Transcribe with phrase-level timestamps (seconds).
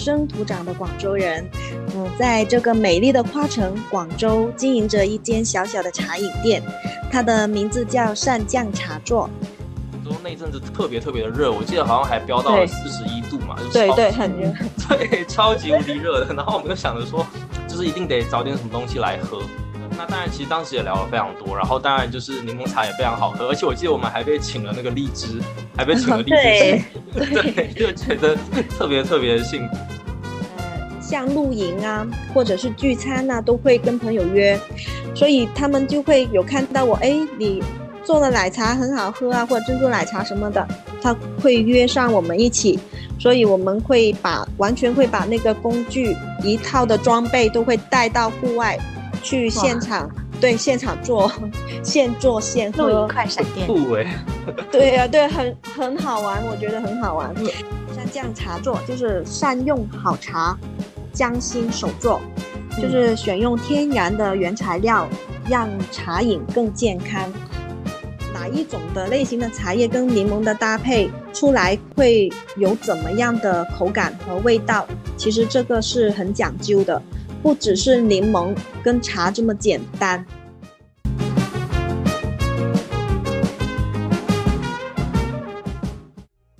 [0.00, 1.46] 生土长的广州人，
[1.94, 6.62] 嗯，在这个美丽的花城广州经营着一间小小的茶饮店，
[7.12, 9.28] 它的名字叫善酱茶座。
[9.92, 14.50] 广州那阵子特别特别的热，我记得好像还飙到了四十一度嘛，对对，很热，
[14.88, 16.34] 对，超级无敌热的。
[16.34, 17.26] 然后我们就想着说，
[17.68, 19.42] 就是一定得找点什么东西来喝。
[19.96, 25.40] 那当然，其实当时也聊了非常多，然后当然就是柠檬茶也非常好喝，而且我记得我们还被请了那个荔枝，
[25.76, 28.36] 还被请了荔枝，对，就觉得
[28.78, 29.76] 特别特别的幸福。
[30.56, 34.58] 呃，像露营啊，或者是聚餐呐，都会跟朋友约，
[35.14, 37.62] 所以他们就会有看到我，哎，你
[38.02, 40.66] 做的奶茶很好喝啊，或者珍珠奶茶什么的，
[41.02, 42.78] 他会约上我们一起，
[43.18, 48.78] 所以我们会把完全会把那个工具一套的装备都会带到户外。
[49.22, 50.10] 去现场，
[50.40, 51.30] 对现场做，
[51.82, 54.06] 现做现喝，快闪店，酷哎，
[54.70, 57.34] 对呀，对，很很好玩，我觉得很好玩。
[57.94, 60.56] 像这样茶座，就是善用好茶，
[61.12, 62.20] 匠心手作，
[62.80, 65.08] 就是选用天然的原材料，
[65.48, 67.30] 让茶饮更健康。
[68.32, 74.86] 哪一种的类型的茶叶跟柠檬的搭配出来会有怎么样的口感和味道？
[75.18, 77.02] 其实这个是很讲究的。
[77.42, 80.22] 不只是柠檬跟茶这么简单。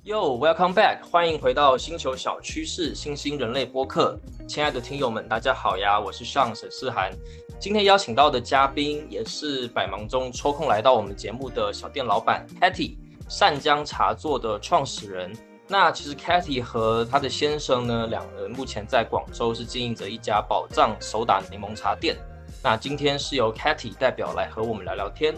[0.03, 4.19] Yo, welcome back，欢迎回到星球小趋势新兴人类播客。
[4.47, 7.11] 亲爱的听友们，大家好呀，我是上沈世涵。
[7.59, 12.95] 今天邀请到的嘉宾也是百忙中抽空来到我们节目的小店老板 Patty，
[13.29, 15.31] 善江茶座的创始人。
[15.71, 22.17] 那其实 Cathy 和她的先生呢，两人目前在广州是经营着一家宝藏手打柠檬茶店。
[22.61, 25.33] 那今天是由 Cathy 代表来和我们聊聊天。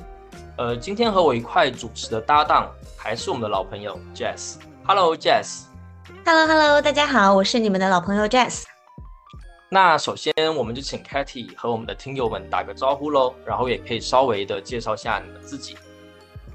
[0.57, 4.55] 呃，今天和我一块主持的搭档还是我们的老朋友 Jess。
[4.83, 5.65] Hello Jess。
[6.25, 8.63] Hello Hello，大家好，我是你们的老朋友 Jess。
[9.69, 15.77] 那首先我们就请 Cathy 和我们的听友们打个招呼喽，然后也可以稍微的介绍下你们自己。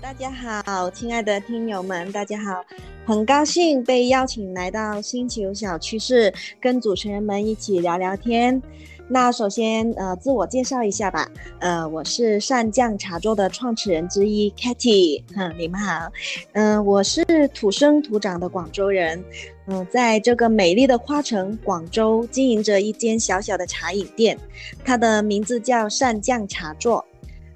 [0.00, 2.64] 大家好，亲爱的听友们，大家好，
[3.04, 8.62] 很高兴被邀请来到星球小趋势，跟主持人们一起聊聊天。
[9.08, 16.12] 那首先，呃，自我介绍一下吧，呃，我是善酱茶桌的创始人之一 Katy，哼，你们好，
[16.52, 19.22] 嗯，我是土生土长的广州人，
[19.66, 24.38] 嗯，在这个美丽的花城广州经营着一间小小的茶饮店，
[24.84, 27.04] 它的名字叫善酱茶座。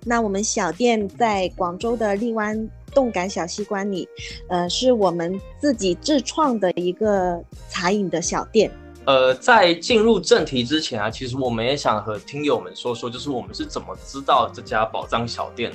[0.04, 4.08] 那我们小店在广州的荔湾动感小西关里，
[4.48, 8.70] 呃，是我们自己自创的一个茶饮的小店。
[9.04, 15.72] 呃，在进入正题之前啊，其实我们也想和听友们说说，就是我们是怎么知道这家宝藏小店。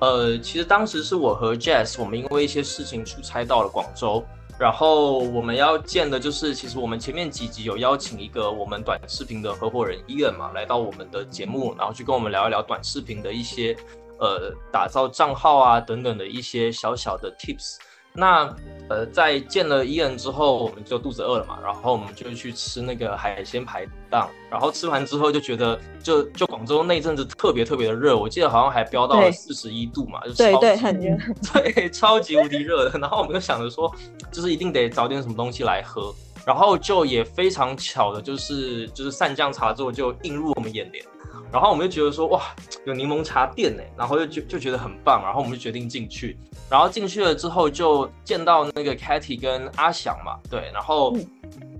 [0.00, 4.24] 呃，其实当时是我和 Jazz，我们因为一些事情出差到了广州。
[4.58, 13.76] 然后我们要见的就是，其实我们前面几集有邀请一个我们短视频的合伙人伊恩嘛，来到我们的节目，然后去跟我们聊一聊短视频的一些，
[14.18, 17.76] 呃，打造账号啊等等的一些小小的 tips。
[18.12, 18.54] 那
[18.88, 31.16] 呃，在见了伊恩之后，我们就肚子饿了嘛，然后我们就去吃那个海鲜排档，然后吃完之后就觉得，就就广州那阵子特别特别的热，我记得好像还飙到了四十一度嘛，就对对很热，
[31.52, 32.98] 对，超级无敌热的。
[32.98, 33.94] 然后我们就想着说，
[34.32, 36.10] 就是一定得找点什么东西来喝，
[36.46, 41.04] 然后就也非常巧的，就是就是散酱茶座就映入我们眼帘。
[41.52, 42.42] 然后我们就觉得说哇，
[42.84, 46.38] 有柠檬茶店呢，然后就就就觉得很棒，然后我们就决定进去。
[46.70, 51.16] 然后进去了之后，就见到那个 Katy 跟阿翔嘛，对，然后。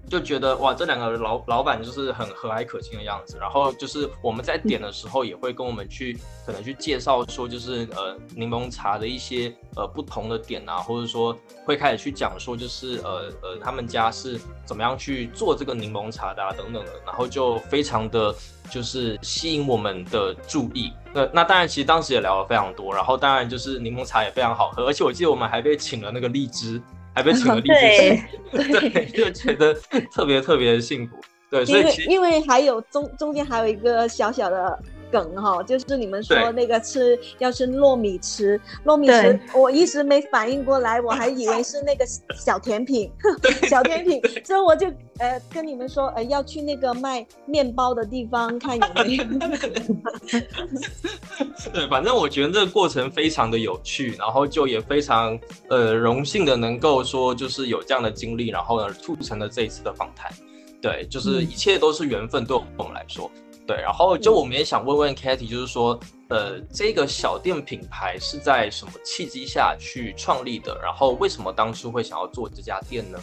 [0.09, 3.37] 就觉得哇，这两个老老板就是很和蔼可亲的样子。
[3.39, 16.93] 然后就是我们在点的时候，也会跟我们去可能去介绍说，就是呃柠檬茶的一些呃不同的点啊，或者说会开始去讲说，就是呃呃他们家是怎么样去做这个柠檬茶的啊等等的。
[17.07, 18.35] 然后就非常的
[18.71, 20.93] 就是吸引我们的注意。
[21.13, 22.95] 那那当然，其实当时也聊了非常多。
[22.95, 26.81] 然后当然就是柠檬茶也非常好喝，而且我记得我们还被请了那个荔枝。
[27.19, 28.21] 还被请了 荔枝，
[28.81, 29.75] 对，就觉得
[30.13, 31.17] 特别特别幸福，
[31.51, 34.79] 对，所以因为还有中中间还有一个小小的。
[35.11, 42.05] 梗哈，就是你们说那个吃要吃糯米糍，糯米糍，我一直没反应过来，我还以为是那个
[42.37, 43.11] 小甜品，
[43.69, 44.87] 小甜品，所以我就
[45.19, 49.25] 呃跟你们说，呃要去那个卖面包的地方看有没有。
[51.73, 55.39] 对，反正我觉得这个过程非常的有趣，然后就也非常
[55.69, 60.33] 呃荣幸的能够说就是有这样的经历，然后呢促成了这一次的访谈。
[60.81, 63.31] 对，就是一切都是缘分，对我们来说。
[63.69, 66.01] 对，然后就我们也想问问 Katy，就是说，
[66.31, 70.75] 呃，这个小店品牌是在什么契机下去创立的？
[70.83, 73.21] 然后为什么当初会想要做这家店呢？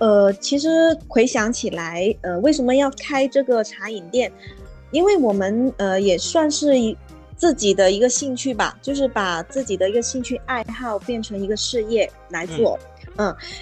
[0.00, 0.68] 呃，其实
[1.06, 4.32] 回想起来，呃，为什么要开这个茶饮店？
[4.90, 6.96] 因为我们呃也算是一
[7.36, 12.76] 自己的一个兴趣吧，就是把自己的一个兴趣爱好变成一个事业来做。
[12.80, 12.97] 嗯，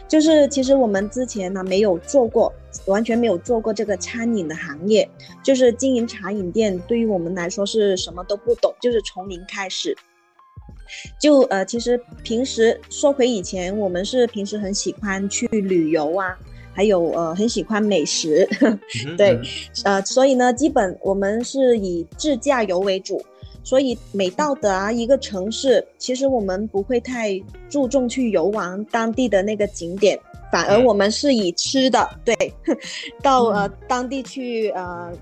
[0.06, 2.52] 就是其实我们之前呢没有做过，
[2.86, 5.08] 完全没有做过这个餐饮的行业，
[5.42, 9.96] 就是经营茶饮店，对于我们来说是什么都不懂，就是从零开始。
[11.20, 16.38] 就呃，其实平时说回以前，我们是平时很喜欢去旅游啊，
[16.72, 18.48] 还有呃很喜欢美食，
[19.18, 19.40] 对，
[19.84, 23.24] 呃，所以呢，基本我们是以自驾游为主。
[23.66, 27.36] 所以每到达一个城市，其实我们不会太
[27.68, 30.16] 注重去游玩当地的那个景点，
[30.52, 32.54] 反而我们是以吃的，对，
[33.20, 35.12] 到呃当地去呃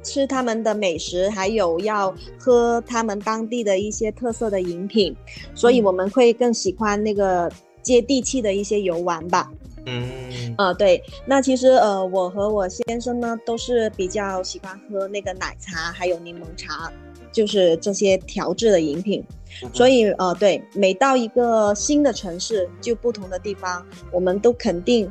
[0.00, 5.12] 吃他们的美食，还有要喝他们当地的一些特色的饮品，
[5.52, 7.50] 所以我们会更喜欢那个
[7.82, 9.50] 接地气的一些游玩吧。
[9.86, 16.92] 嗯，呃，对，那其实呃我和我先生呢都是比较喜欢喝那个奶茶，还有柠檬茶。
[17.32, 19.24] 就是这些调制的饮品，
[19.72, 25.10] 所以呃，对，每到一个新的城市，就不同的地方，我们都肯定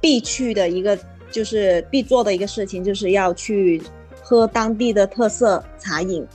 [0.00, 0.96] 必去的一个，
[1.30, 3.82] 就是必做的一个事情，就是要去
[4.22, 6.26] 喝当地的特色茶饮。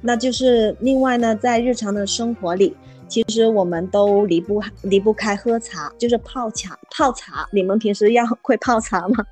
[0.00, 2.76] 那就是另外呢，在日常的生活里，
[3.08, 7.48] 其实我们都离不离不开喝茶，就是泡茶泡茶。
[7.52, 9.24] 你们平时要 会泡茶吗？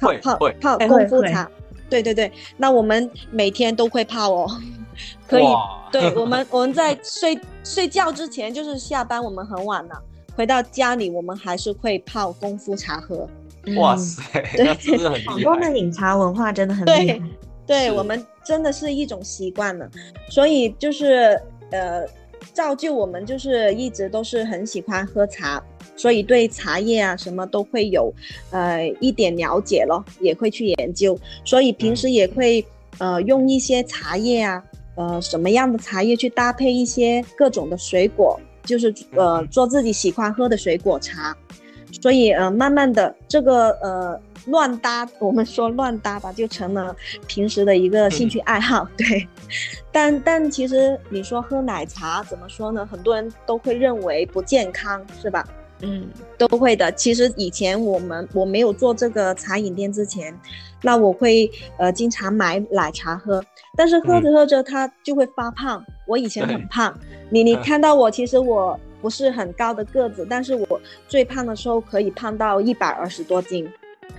[0.00, 1.50] 会泡泡功夫茶。
[1.88, 4.50] 对对对，那我们每天都会泡哦，
[5.26, 5.44] 可以。
[5.92, 10.02] 对我们 我们在睡睡觉之前，就是下班我们很晚了，
[10.34, 13.28] 回到家里我们还是会泡功夫茶喝。
[13.78, 14.22] 哇塞，
[14.58, 15.42] 那真的很厉害。
[15.42, 17.20] 广东的饮茶文化真的很厉害。
[17.66, 19.88] 对，我们真的是一种习惯了，
[20.28, 21.40] 所以就是
[21.72, 22.04] 呃，
[22.52, 25.62] 造就我们就是一直都是很喜欢喝茶。
[25.96, 28.12] 所以对茶叶啊什么都会有，
[28.50, 31.18] 呃一点了解咯，也会去研究。
[31.44, 32.64] 所以平时也会
[32.98, 34.62] 呃用一些茶叶啊，
[34.96, 41.36] 呃什么样的茶叶去搭配一些各种的水果，就是呃做自己喜欢喝的水果茶。
[42.02, 46.94] 所以呃慢慢的这个呃乱搭，我们说乱搭吧，就成了
[47.26, 48.86] 平时的一个兴趣爱好。
[48.98, 49.26] 对，
[49.90, 52.86] 但但其实你说喝奶茶怎么说呢？
[52.90, 55.48] 很多人都会认为不健康，是吧？
[55.80, 56.08] 嗯，
[56.38, 56.90] 都会的。
[56.92, 60.34] 其实以前我们我没有做这个茶饮店之前，
[60.82, 63.44] 那我会呃经常买奶茶喝，
[63.76, 65.84] 但是喝着喝着它就会发胖。
[66.06, 66.98] 我以前很胖，
[67.30, 73.70] 你你 看到我，其实我不是很高的个子，但是我最胖的时候可以胖到一百二十多斤。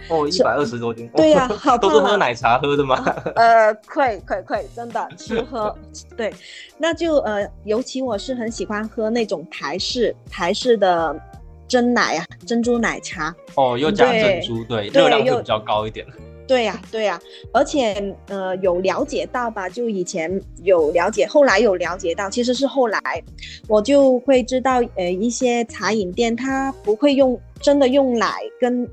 [0.10, 1.10] 哦，一百二十多斤。
[1.16, 3.04] 对呀，好 都是喝奶茶喝的吗？
[3.36, 5.76] 呃，会会会，真的 吃喝。
[6.16, 6.32] 对，
[6.78, 11.20] 那就呃，尤其我是很喜欢喝那种台式台式的。
[11.68, 16.06] 真奶啊，珍珠奶茶哦，又加珍珠，对，热量会比较高一点。
[16.48, 17.20] 对呀，对呀，
[17.52, 19.68] 而且呃，有了解到吧？
[19.68, 20.32] 就以前
[20.64, 23.00] 有了解，后来有了解到，其实是后来
[23.68, 28.88] 我就会知道，呃，一些茶饮店它不会用真的用奶跟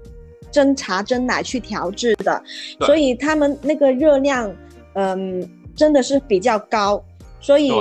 [0.50, 2.43] 真茶真奶去调制的，
[2.81, 4.53] 所以他们那个热量，
[4.94, 7.00] 嗯，真的是比较高，
[7.41, 7.73] 所以。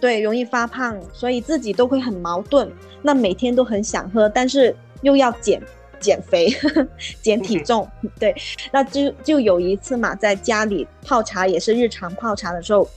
[0.00, 2.70] 对，容易发胖，所以自己都会很矛盾。
[3.02, 5.62] 那每天都很想喝，但是又要减
[6.00, 6.48] 减肥、
[7.20, 7.86] 减体重。
[8.18, 8.34] 对，
[8.72, 12.88] 那就就有一次嘛，在家里泡茶也是日常泡茶的时候，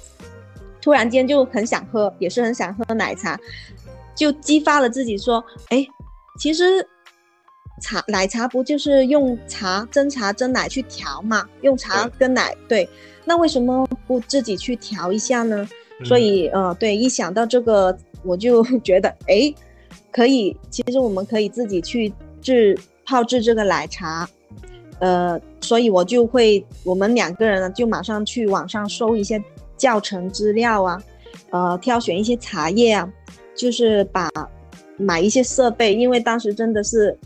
[0.82, 3.38] 突然间就很想喝，也是很想喝奶茶，
[4.16, 5.86] 就激发了自己说：“哎，
[6.40, 6.88] 其实
[7.82, 11.46] 茶奶茶不就是用茶蒸茶蒸奶去调嘛？
[11.62, 12.90] 用茶跟奶，对，
[13.26, 15.68] 那为什么不自己去调一下呢？”
[16.04, 19.54] 所以，呃，对，一想到这个， 我就 觉得，哎，
[20.12, 22.12] 可以，其实我们可以自己去
[22.42, 24.28] 制泡制这个奶茶，
[25.00, 29.42] 呃，所以我就会，我们两个人呢，就马上去网上搜一些
[29.78, 31.04] 教程资料啊，
[31.52, 33.10] 呃，挑选一些茶叶啊，
[33.56, 34.30] 就是把
[34.98, 37.18] 买一些设备，因为当时真的是。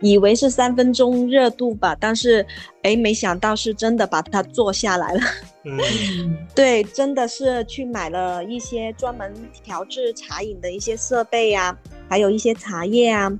[0.00, 2.46] 以为是三分钟热度吧，但是，
[2.82, 5.20] 哎，没想到是真的把它做下来了。
[5.64, 5.76] 嗯，
[6.54, 9.32] 对，真的是去买了一些专门
[9.64, 11.76] 调制茶饮的一些设备呀，
[12.08, 13.30] 还有一些茶叶啊，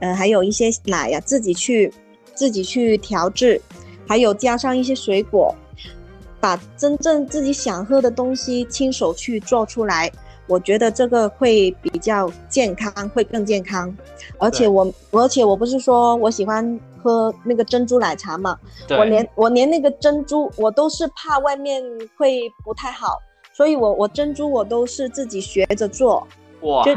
[0.00, 1.92] 呃，还有一些奶呀，自己去
[2.34, 3.60] 自己去调制，
[4.06, 5.54] 还有加上一些水果，
[6.40, 10.12] 把真正自己想喝的东西亲手去做出来。
[10.52, 13.90] 我觉得这个会比较健康，会更健康，
[14.36, 18.58] 而且我，而且我不是说我喜欢喝那个珍珠奶茶嘛，
[18.90, 21.82] 我连我连那个珍珠我都是怕外面
[22.18, 23.18] 会不太好，
[23.54, 26.28] 所以我我珍珠我都是自己学着做，
[26.60, 26.94] 哇，就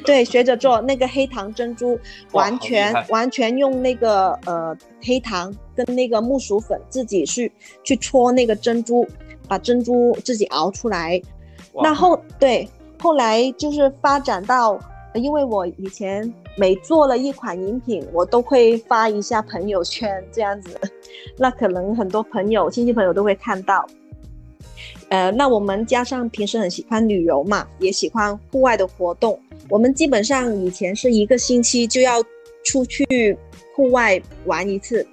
[0.00, 2.00] 对，学着做那个黑糖珍珠，
[2.32, 7.52] 完全完全用那个呃黑糖跟那个木薯粉自己去
[7.84, 9.06] 去搓那个珍珠，
[9.46, 11.20] 把珍珠自己熬出来。
[11.82, 12.66] 那后对
[12.98, 14.78] 后来就是发展到，
[15.14, 20.70] 因为我以前每做了一款饮品，我都会发一下朋友圈这样子，
[21.38, 23.86] 那可能很多朋友亲戚朋友都会看到。
[25.08, 29.38] 呃，那我们加上平时很喜欢旅游嘛，也喜欢户外的活动。
[29.68, 32.22] 我们基本上以前是一个星期就要
[32.64, 33.36] 出去
[33.74, 35.06] 户外玩一次，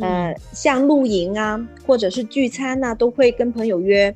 [0.00, 4.14] 呃，像露营啊，或者是聚餐呐，都会跟朋友约。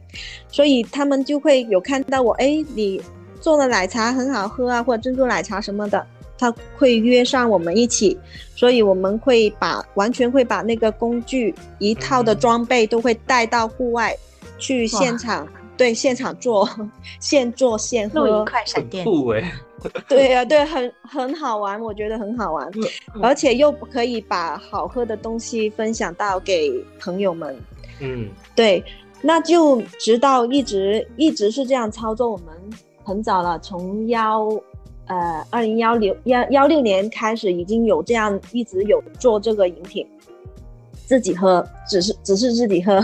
[0.49, 3.01] 所以他们就会有看到我，哎，你
[3.41, 6.07] 做的奶茶很好喝啊，或者珍珠奶茶什么的，
[6.39, 8.19] 他会约上我们一起。
[8.57, 14.17] 所以我们会把完全会把那个工具一套的装备都会带到户外。
[14.57, 16.67] 去现场对现场做，
[17.19, 19.53] 现做现喝，露营快闪店，酷哎！
[20.09, 22.71] 对呀，对，很很好玩，我觉得很好玩，
[23.23, 27.57] 而且又可以把好喝的东西分享到给朋友们。
[28.01, 28.83] 嗯，对，
[29.23, 32.31] 那就直到一直一直是这样操作。
[32.31, 32.47] 我们
[33.03, 34.49] 很早了，从幺
[35.07, 40.07] 呃二零幺六幺幺六年开始，已经有这样一直有做这个饮品。
[41.07, 42.99] 自己喝，只是只是自己喝，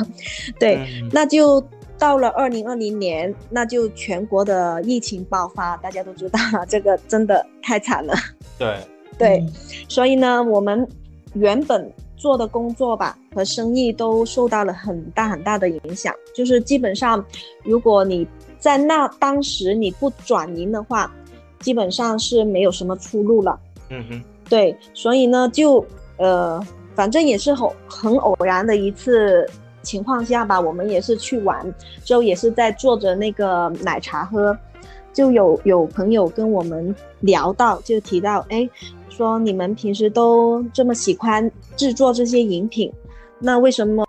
[0.58, 1.62] 对，那就
[2.00, 8.14] 到了二零二零年，那就全国的疫情爆发，大家都知道了这个真的太惨了。
[8.59, 8.76] 对
[9.19, 9.47] 对，
[9.87, 10.88] 所以呢，我们
[11.35, 17.23] 原本做的工作吧和生意都受到了很大很大的影响，就是基本上，
[17.62, 18.26] 如果你
[18.59, 21.12] 在那当时你不转营的话，
[21.61, 23.61] 基本上是没有什么出路了。
[23.90, 25.85] 嗯哼，对，所以呢，就
[26.16, 26.66] 呃。
[26.97, 29.49] 反正也是很很偶然的一次
[29.82, 31.66] 情况下吧，我们也是去玩，
[32.04, 34.56] 就也是在做着那个奶茶喝，
[35.12, 38.68] 就有有朋友跟我们聊到，就提到，哎，
[39.08, 42.92] 说你们平时都这么喜欢制作这些饮品，
[43.38, 44.04] 那为什么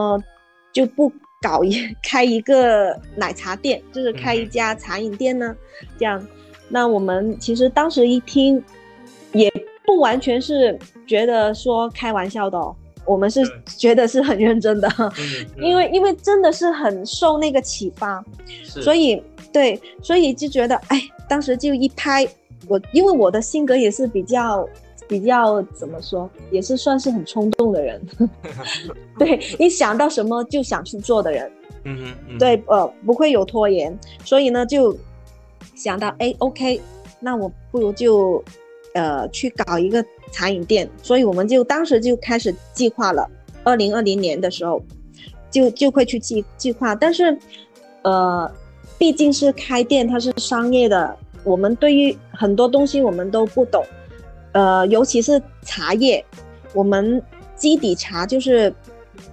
[0.71, 1.11] 就不
[1.41, 5.55] 搞一开一个奶茶店，就是开一家茶饮店呢？
[5.97, 6.25] 这样，
[6.69, 8.63] 那我们其实当时一听，
[9.33, 9.51] 也
[9.85, 12.75] 不完全是觉得说开玩笑的哦。
[13.05, 14.89] 我们是觉得是很认真的，
[15.58, 18.24] 因为因为真的是很受那个启发，
[18.63, 22.27] 所以对，所以就觉得哎，当时就一拍
[22.67, 24.67] 我，因为我的性格也是比较
[25.08, 28.01] 比较怎么说，也是算是很冲动的人，
[29.17, 31.51] 对你想到什么就想去做的人，
[31.84, 34.96] 嗯嗯，对，呃，不会有拖延，所以呢就
[35.75, 36.79] 想到哎，OK，
[37.20, 38.43] 那我不如就
[38.93, 40.05] 呃去搞一个。
[40.31, 43.29] 茶饮店，所以我们就当时就开始计划了。
[43.63, 44.81] 二零二零年的时候，
[45.51, 46.95] 就就会去计计划。
[46.95, 47.38] 但是，
[48.01, 48.51] 呃，
[48.97, 53.85] 毕竟是开店，它是商业的，我们对于很多东西我们都不懂。
[54.53, 56.25] 呃，尤其是茶叶，
[56.73, 57.21] 我们
[57.55, 58.73] 基底茶就是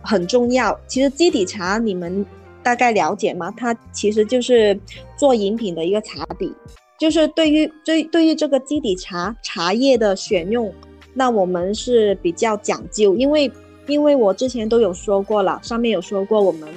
[0.03, 0.79] 很重要。
[0.87, 2.25] 其实基底茶你们
[2.63, 3.51] 大概了解吗？
[3.57, 4.79] 它其实就是
[5.17, 6.53] 做饮品的一个茶底，
[6.99, 10.71] 就是对于对对于这个基底茶茶叶的选用。
[11.19, 13.51] 那我们是比较讲究，因为
[13.89, 16.69] 因为我之前都有说过了，上面有说过，我们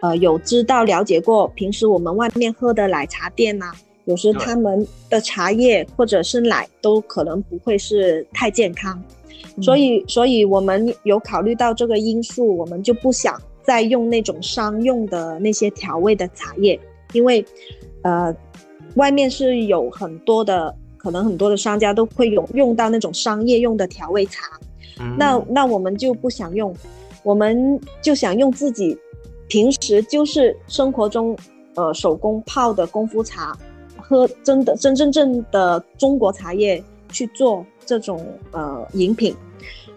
[0.00, 3.72] 呃有知道了解过，平时我们外面喝的奶茶店呐，
[4.04, 9.02] 有时他们的茶叶或者是奶都可能不会是太健康，
[9.60, 16.78] 所以所以我们有考虑到这个因素，我们就不想再用那种商用的那些调味的茶叶，
[17.12, 17.44] 因为
[18.02, 18.32] 呃
[18.94, 20.72] 外面是有很多的。
[21.02, 24.60] 可能很多的商家都会有用到那种商业用的调味茶，
[25.16, 26.76] 那那我们就不想用，
[27.22, 28.94] 我们就想用自己
[29.48, 31.34] 平时就是生活中
[31.74, 33.56] 呃手工泡的功夫茶，
[33.98, 39.34] 喝真的真真正的中国茶叶去做这种呃饮品，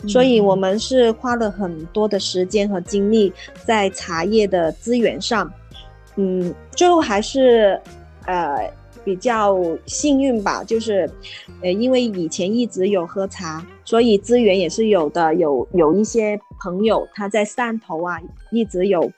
[0.08, 3.34] 所以我们是花了很多的时间和精力
[3.66, 5.52] 在茶叶的资源上，
[6.16, 7.78] 嗯，最后还是
[8.26, 8.72] 呃。
[9.04, 11.10] 比较幸运吧，就是，
[11.62, 15.34] 呃，因为以前一直有喝茶，所以资源也是有的。
[15.36, 18.20] 有有一些朋友他在汕头啊，
[18.52, 19.12] 一直有，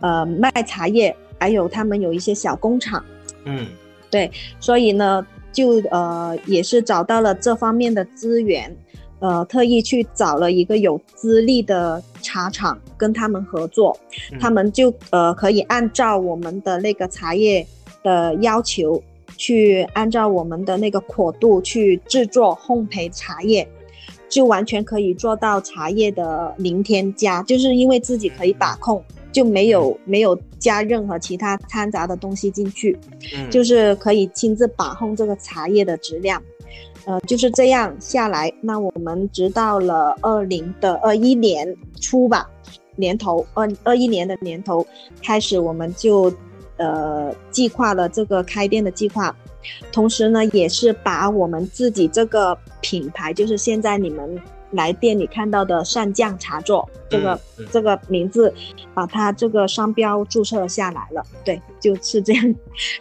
[0.00, 3.04] 呃，卖茶叶，还有他们有一些小工厂。
[3.44, 3.66] 嗯，
[4.10, 8.76] 对，所以呢，就呃也是找到了这方面的资源，
[9.20, 13.96] 呃，特意去找了一个有资历的茶厂跟他们合作，
[14.40, 17.66] 他们就呃可以按照我们的那个茶叶
[18.02, 19.02] 的要求。
[19.36, 23.66] 去按照我们的那个阔度去制作烘焙茶叶，
[24.28, 32.96] 就完全可以做到茶叶的零添加，就是因为自己可以把控，就没有没有加任何其他掺杂的东西进去，
[33.36, 36.42] 嗯就是可以亲自把控这个茶叶的质量。
[37.04, 42.48] 呃，就是这样下来，那我们直到了二零的二一年初吧，
[42.94, 44.86] 年头二二一年的年头
[45.20, 46.32] 开始，我们就
[46.82, 49.34] 呃计划了这个开店的计划，
[49.92, 54.40] 同时呢，也是把我们自己这个品牌，就是现在你们
[54.72, 58.52] 来店里看到的善酱茶座这个、嗯嗯这个名字，
[58.94, 61.22] 把它这个商标注册下来了。
[61.44, 62.54] 对，就是这样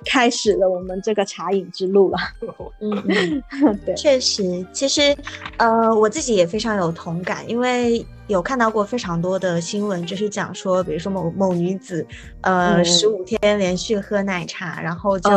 [0.06, 2.18] 开始了我们这个茶饮之路了。
[2.82, 3.80] 嗯 嗯。
[3.86, 5.16] 对，确实，其实，
[5.58, 12.06] 呃，我自己也非常有同感，因为有看到过非常多的新闻，就是讲说，比如说某某女子，
[12.42, 15.30] 呃，嗯十五天连续喝奶茶，然后就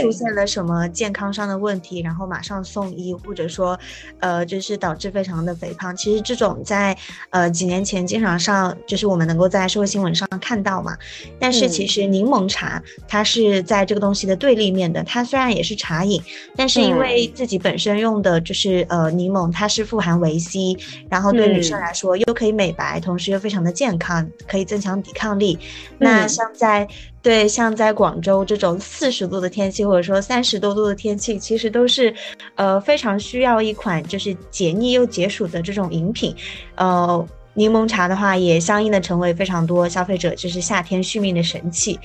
[0.00, 3.76] 出现了什么健康上的问题，然后马上送医，或者说，
[4.20, 5.96] 呃，就是导致非常的肥胖。
[5.96, 6.96] 其实这种在
[7.30, 10.96] 呃几年前经常上，就是我们能够在社会新闻上看到嘛。
[11.40, 16.22] 但是其嗯实柠檬茶它是在这个东西的对立面的，它虽然也是茶饮，
[16.54, 20.76] 但是因为自己本身用的就是呃柠檬，它是富含维 C，
[21.08, 25.58] 然后对女生嗯来说又可以美白，同时又非常的健康，可以增强抵抗力。
[25.98, 26.86] 那嗯像在
[27.22, 32.14] 对像在广州这种四十度的天气，或者说三十多度的天气，其实都是
[32.54, 36.34] 呃非常需要一款就是解腻又解暑的这种饮品，
[36.74, 37.26] 呃。
[37.58, 41.98] 柠檬茶的话，也相应的成为非常多消费者就是夏天续命的神器。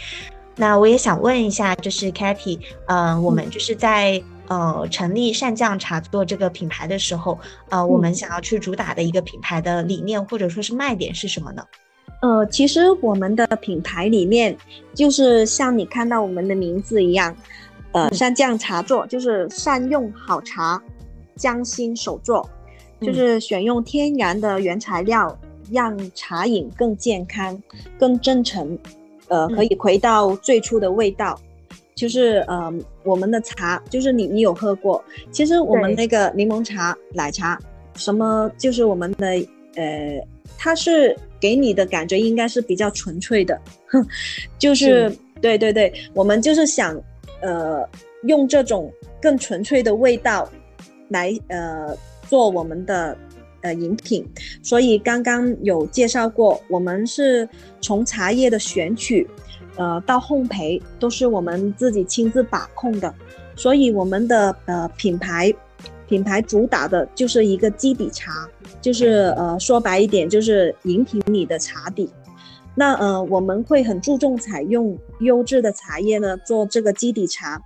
[0.56, 7.40] 那我也想问一下，就是 Katy，呃，我们就是在呃成立善酱茶座这个品牌的时候，
[7.70, 11.64] 呃，我们想要去主打的一个品牌的理念或者说是卖点是什么呢？
[12.22, 14.56] 呃，其实我们的品牌理念
[14.94, 17.34] 就是像你看到我们的名字一样，
[17.94, 18.14] 呃，嗯。
[18.14, 20.82] 善酱茶座就是善用好茶，
[21.38, 22.48] 匠心手做，
[23.00, 23.14] 就嗯。
[23.14, 25.40] 是选用天然的原材料，
[25.72, 27.58] 让茶饮更健康、
[27.98, 28.78] 更真诚，
[29.30, 29.56] 呃，嗯。
[29.56, 31.40] 可以回到最初的味道。
[31.94, 37.60] 就是呃，我们的茶，就是你你有喝过，其实我们那个柠檬茶、奶茶，
[37.96, 39.28] 什么就是我们的
[39.76, 40.22] 呃，
[40.58, 44.06] 它是给你的感觉应该是比较纯粹的，哼，
[44.60, 45.18] 就是是。
[45.42, 46.96] 对对对，我们就是想
[47.42, 47.84] 呃
[48.28, 50.48] 用这种更纯粹的味道
[51.10, 51.98] 来呃
[52.30, 53.18] 做我们的
[53.62, 54.24] 呃饮品，
[54.62, 57.50] 所以刚刚有介绍过，我们是
[57.82, 59.28] 从茶叶的选取，
[59.82, 63.12] 呃到烘焙都是我们自己亲自把控的，
[63.56, 65.52] 所以我们的呃品牌
[66.08, 68.48] 品牌主打的就是一个基底茶，
[68.80, 72.08] 就是呃说白一点就是饮品里的茶底。
[72.76, 77.62] 那呃，我们会很注重采用优质的茶叶呢，做这个基底茶，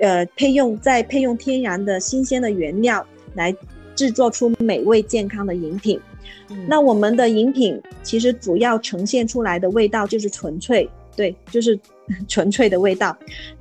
[0.00, 3.54] 呃，配用再配用天然的新鲜的原料来
[3.96, 5.98] 制作出美味健康的饮品。
[6.68, 11.76] 那我们的饮品其实主要呈现出来的味道就是纯粹，对，就是
[12.28, 13.16] 纯粹的味道。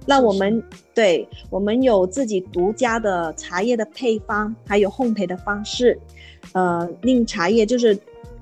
[0.06, 5.98] 那我们对我们有自己独家的茶叶的配方，还有烘焙的方式，
[6.54, 7.98] 呃，令茶叶就是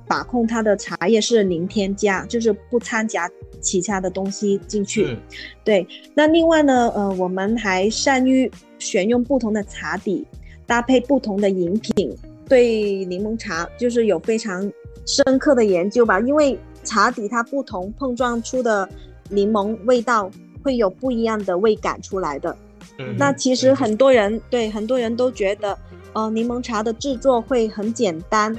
[0.06, 5.06] 把控它的茶叶是零添加，就是不掺杂其他的东西进去。
[5.06, 5.18] 嗯
[5.64, 10.26] 对，那另外呢，呃，我们还善于选用不同的茶底，
[10.68, 12.14] 搭配不同的饮品，
[12.50, 14.70] 对柠檬茶就是有非常
[15.06, 16.20] 深刻的研究吧。
[16.20, 18.88] 因为茶底它不同碰撞出的
[19.30, 20.30] 柠檬味道
[20.64, 22.56] 会有不一样的味感出来的。
[23.00, 25.78] 嗯那其实很多人对很多人都觉得，
[26.14, 28.56] 呃，柠檬茶的制作会很简单，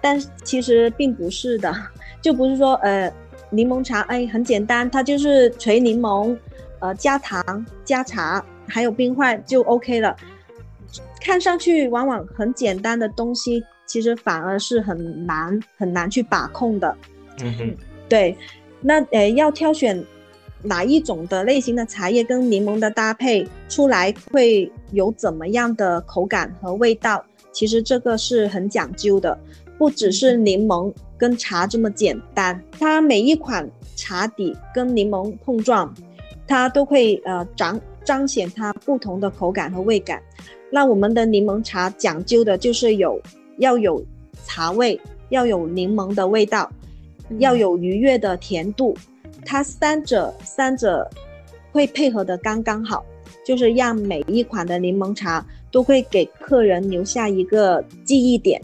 [0.00, 1.72] 但其实并不是的，
[2.20, 3.12] 就不是说呃
[3.50, 6.36] 柠檬茶哎很简单，它就是锤柠檬，
[6.80, 10.16] 呃加糖加茶还有冰块就 OK 了。
[11.20, 16.96] 看上去往往很简单的东西，其实反而是很难很难去把控的。
[17.42, 17.76] 嗯哼。
[18.08, 18.36] 对，
[18.80, 20.02] 那呃要挑选
[20.62, 29.38] 哪一种的类型的茶叶跟柠檬的搭配出来会有怎么样的口感和味道，其实这个是很讲究的，
[29.78, 35.92] 不只是柠檬跟茶这么简单，它每一款茶底跟柠檬碰撞，
[36.46, 40.22] 它都会呃彰彰显它不同的口感和味感。
[40.70, 43.20] 那我们的柠檬茶讲究的就是有
[43.58, 44.04] 要有
[44.44, 46.70] 茶味，要有柠檬的味道，
[47.38, 48.96] 要有愉悦的甜度，
[49.44, 51.08] 它三者三者
[51.72, 53.04] 会配合的刚刚好，
[53.44, 58.60] 就是让每一款的柠檬茶都会给客人留下一个记忆点。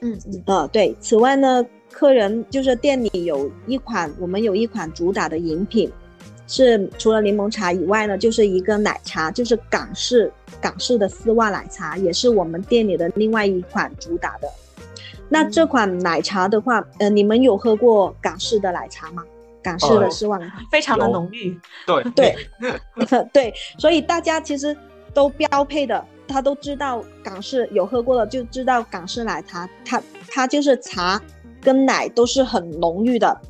[0.00, 0.94] 嗯嗯呃，对。
[1.00, 5.90] 此外呢，客人就是店里有一款，我们有一款主打的饮品，
[6.46, 14.48] 是除了柠檬茶以外呢，就是一个奶茶，就是港式港式的丝袜奶茶，也是我们店里的另外一款主打的。
[15.28, 19.22] 那这款奶茶的话，呃，你们有喝过港式的奶茶吗？
[19.62, 21.58] 港式的丝袜奶茶， 非常的浓郁。
[21.86, 24.76] 对 对 对，所以大家其实
[25.12, 31.20] 都标配的，他都知道港式有喝过的就知道港式奶茶，它它就是茶
[31.60, 33.40] 跟奶都是很浓郁的，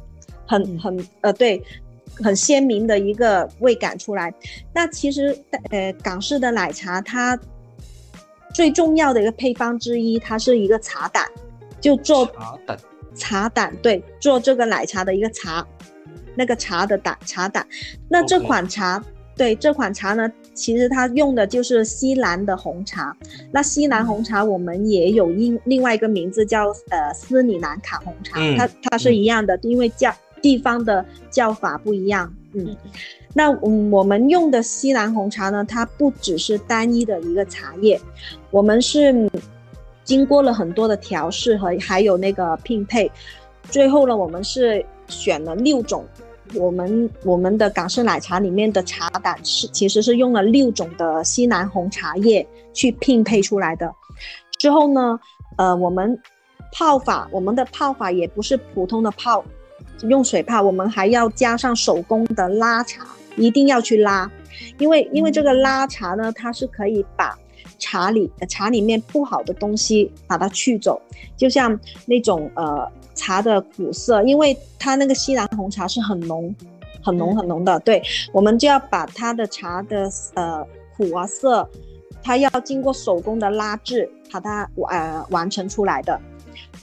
[0.47, 1.63] 很嗯很呃对，
[2.25, 4.33] 很鲜明的一个味感出来。
[4.73, 5.37] 那其实
[5.71, 7.39] 呃港式的奶茶它
[8.55, 11.27] 最重要的一个配方之一，它是一个茶胆，
[11.87, 12.79] 就做茶胆
[13.15, 15.65] 茶胆，对，做这个奶茶的一个茶，
[16.35, 17.65] 那个茶的胆茶胆。
[18.09, 19.01] 那这款茶
[19.37, 23.17] 对这款茶呢，其实它用的就是西兰的红茶。
[23.53, 32.35] 那西兰红茶我们也有另另外一个名字叫呃斯里兰卡红茶，嗯它它是一样的，因为叫地方的叫法不一样。
[32.53, 32.77] 嗯，
[33.33, 38.01] 那嗯我们用的西兰红茶呢，它不只是单一的一个茶叶，
[38.51, 39.31] 我们是嗯
[40.07, 43.11] 经过了很多的调试和还有那个拼配，
[43.65, 46.07] 最后呢，我们是选了六种。
[46.55, 53.93] 我们我们的港式奶茶里面的茶胆是其实是用了六种的西南红茶叶去拼配出来的。
[54.57, 55.19] 之后呢，
[55.59, 56.17] 呃，我们
[56.73, 59.45] 泡法，我们的泡法也不是普通的泡，
[60.03, 63.05] 用水泡，我们还要加上手工的拉茶，
[63.37, 64.31] 一定要去拉，
[64.79, 67.37] 因为因为这个拉茶呢，它是可以把
[67.79, 71.01] 茶里茶里面不好的东西把它去走，
[71.37, 76.55] 就像那种呃茶的苦涩，因为它那个西兰红茶是很浓、
[77.03, 77.37] 很浓、嗯。
[77.37, 81.69] 很浓的，对，我们就要把它的茶的呃苦啊涩，
[82.23, 86.19] 它要经过手工的拉制，把它呃完成出来的，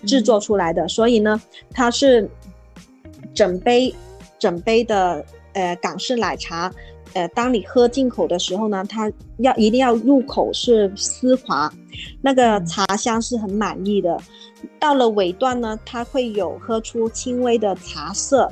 [0.05, 2.29] 制作出来的，所以呢，它是
[3.33, 3.93] 整杯
[4.37, 6.71] 整杯的呃港式奶茶。
[7.13, 11.71] 呃，当你喝进口的时候呢，它要一定要入口是丝滑，
[12.21, 14.17] 那个嗯茶香是很满意的。
[14.79, 18.51] 到了尾段呢，它会有喝出轻微的茶色，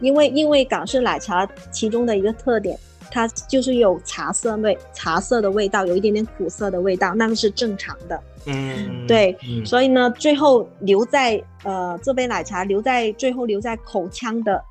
[0.00, 2.78] 因为因为港式奶茶其中的一个特点，
[3.10, 8.20] 它就是有茶色味、茶色的味道，有一点点苦涩的味道，那个是正常的。
[8.46, 14.64] 嗯，对嗯所以呢，最后留在呃这杯奶茶留在最后留在口腔的，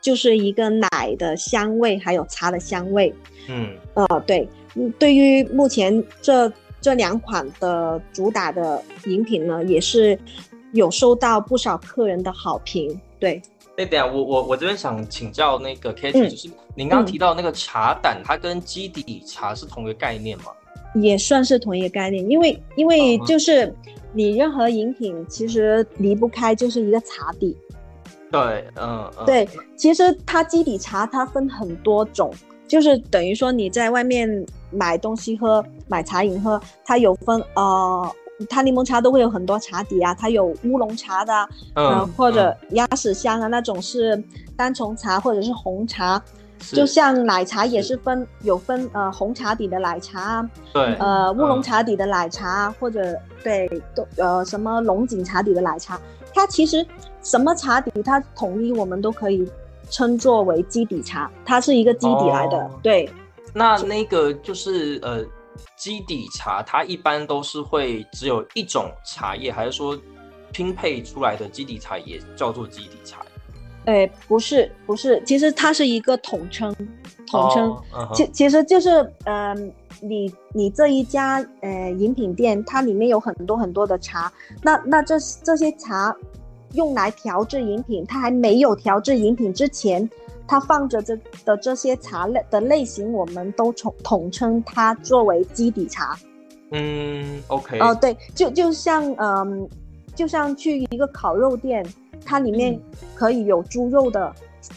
[0.00, 3.12] 就是一个奶的香味，还有茶的香味。
[3.48, 10.18] 嗯呃，对，嗯，对于目前这这两款的主打的饮品呢，也是
[10.72, 13.00] 有收到不少客人的好评。
[13.18, 13.40] 对，
[13.76, 20.44] 那等一下我我我这边想请教那个 Katy，、嗯就是您刚刚提到那个茶胆，它跟基底茶是同一个概念吗？
[20.94, 23.74] 也算是同一个概念，因为因为嗯就是
[24.12, 27.56] 你任何饮品其实离不开就是一个茶底。
[28.30, 32.32] 对，嗯嗯，对，其实它基底茶它分很多种，
[32.66, 38.12] 就是等于说你在外面买东西喝，买茶饮喝，它有分呃，
[38.48, 44.22] 它柠檬茶都会有很多茶底啊，它有乌龙茶的啊，呃嗯，或者鸭屎香啊那种是
[44.56, 46.22] 单丛茶或者是红茶，
[46.60, 51.62] 就像奶茶也是分有分呃红茶底的奶茶啊，对，呃乌龙嗯。
[51.62, 55.98] 茶底的奶茶啊，或者对都呃什么龙井茶底的奶茶，
[56.34, 56.86] 它其实
[57.28, 59.46] 什么茶底它统一我们都可以
[59.90, 63.10] 称作为基底茶，它是一个基底来的，哦对。
[63.52, 65.22] 那那个就是呃
[65.76, 69.98] 基底茶，它一般都是会只有一种茶叶，还是说
[70.52, 73.20] 拼配出来的基底茶也叫做基底茶？
[73.84, 76.74] 呃，不是不是，其实它是一个统称，
[77.26, 77.76] 统称。
[78.14, 78.88] 其其实就是，
[79.24, 79.54] 呃，
[80.02, 86.14] 你你这一家呃饮品店，它里面有很多很多的茶，那那这这些茶
[86.72, 90.08] 用来调制饮品，它还没有调制饮品之前，
[90.46, 96.16] 它放着这的这些茶类的类型，我们都统统称它作为基底茶。
[96.70, 99.68] 嗯，OK，哦，对，就就像嗯、
[100.14, 101.84] 就像去一个烤肉店，
[102.24, 102.78] 它里面
[103.14, 104.30] 可以有猪肉的，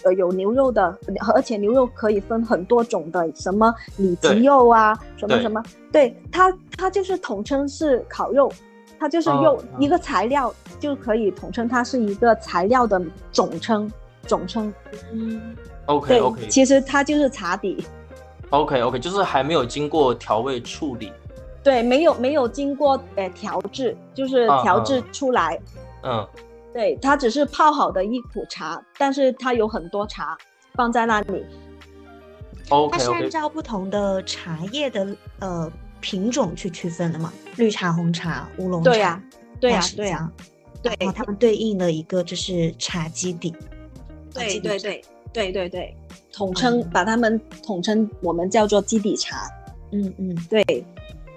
[0.03, 0.97] 呃，有牛肉的，
[1.33, 8.49] 而且牛肉可以分很多种的，什么里脊肉啊，什么什么，对它它就是统称是烤肉，
[9.01, 13.91] 它就是哦用嗯一个材料就可以统称它是一个材料的总称
[14.27, 14.71] 总称，
[15.11, 15.41] 嗯
[15.87, 17.83] ，，OK OK 其实它就是茶底
[18.51, 21.11] ，OK OK，就是还没有经过调味处理。
[21.63, 25.59] 对，没有没有经过呃调制，就是嗯调制嗯出来。
[26.03, 26.27] 嗯，
[26.71, 30.37] 对，它只是泡好的一壶茶，但是它有很多茶
[30.75, 31.43] 放在那里。
[32.69, 35.07] 它 OK 是按照不同的茶叶的
[35.39, 37.31] 呃品种去区分的嘛？
[37.55, 39.23] 绿茶、红茶、乌龙茶，对呀
[39.59, 40.33] 对呀对呀香
[40.81, 43.55] 对然后它们对应的一个就是茶基底。
[44.33, 45.95] 对对对对对对，
[46.33, 49.47] 统称、嗯把它们统称我们叫做基底茶。
[49.91, 50.63] 嗯嗯，对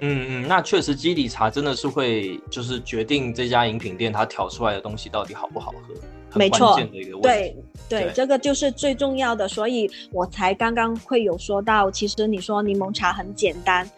[0.00, 5.94] 嗯嗯，那确实基底茶真的是会就是决定这家饮品店它调出来的东西到底好不好喝，
[6.30, 7.56] 很关键的一个问题。
[7.88, 13.88] 对对，这个就是最重要的，所以我才刚刚会有说到，其实你说柠檬茶很简单，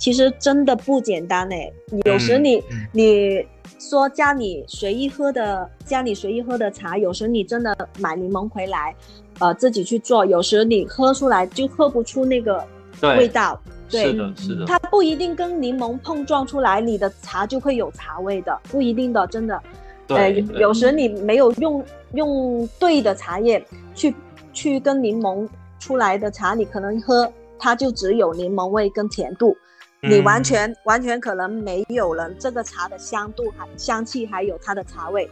[0.00, 1.70] 其实真的不简单哎。
[2.04, 2.60] 有时你
[2.90, 3.46] 你
[3.78, 8.92] 说家里随意喝的，家里随意喝的茶，有时你真的买柠檬回来，
[9.38, 12.64] 呃，自己去做，有时你喝出来就喝不出那个
[13.02, 13.60] 味道。
[13.90, 14.64] 对，是的，是的。
[14.66, 19.60] 它不一定跟柠檬碰撞出来，你的茶就会有茶味的，不一定的，真的。
[20.06, 21.84] 对，有时你没有用
[22.14, 24.14] 用对的茶叶去
[24.52, 25.46] 去跟柠檬
[25.78, 29.56] 出来的茶，你可能喝它就只有柠檬味跟甜度，
[30.02, 35.28] 你完全完全可能没有了这个茶的香度还香气，还有它的茶味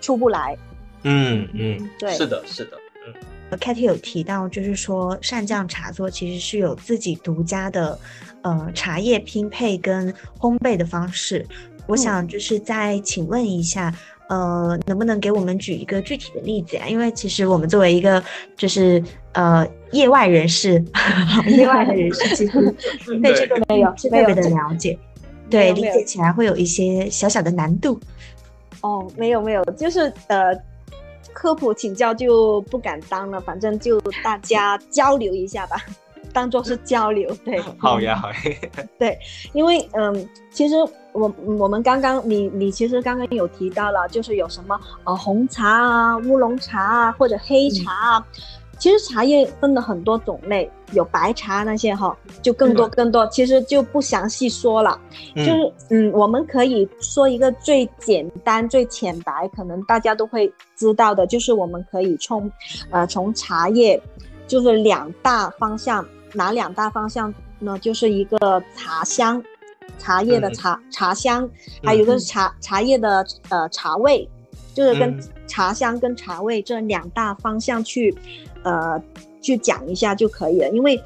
[0.00, 0.56] 出不来。
[1.04, 2.76] 嗯嗯，对，是的，是的。
[3.06, 3.14] 嗯
[3.58, 7.98] Katy 有提到，就是说善酱茶座其实是有自己独家的，
[8.40, 11.46] 呃，茶叶拼配跟烘焙的方式。
[11.86, 13.94] 我想就是再请问一下，
[14.28, 16.86] 呃，能不能给我们举一个具体的例子呀？
[16.88, 18.22] 因为其实我们作为一个
[18.56, 20.82] 就是呃业外人士，
[21.48, 22.74] 业外的人士，其实
[23.22, 24.98] 对 这个没有特别的了解，
[25.50, 27.98] 对理解起来会有一些小小的难度。
[28.80, 30.54] 哦，没有没有，就是呃。
[31.34, 35.76] 科普请教就不敢当了，反正就大家交流一下吧，
[36.30, 37.34] 当做是交流。
[37.42, 38.36] 对，好呀，好呀。
[38.98, 39.18] 对，
[39.54, 40.74] 因为嗯，其实
[41.12, 48.26] 我我们刚刚你你其实刚刚有提到了，就是有什么呃红茶啊、乌龙茶啊或者黑茶啊。
[48.78, 53.24] 其实茶叶分了很多种类，有白茶那些哈，就更多更多。
[53.28, 54.98] 其实就不详细说了，
[55.36, 62.50] 就是嗯，我们可以说一个最简单、最浅白，可能大家都会知道的，就是我们可以从
[62.90, 64.02] 呃从茶叶，
[64.48, 67.78] 就是两大方向，哪两大方向呢？
[67.78, 69.40] 就是一个茶香，
[69.98, 71.48] 茶叶的茶茶香，
[71.82, 74.28] 还有一个茶茶叶的呃茶味，
[74.74, 78.14] 就是跟茶香跟茶味这两大方向去。
[78.64, 79.02] 呃，
[79.40, 81.02] 去讲一下就可以了，因为，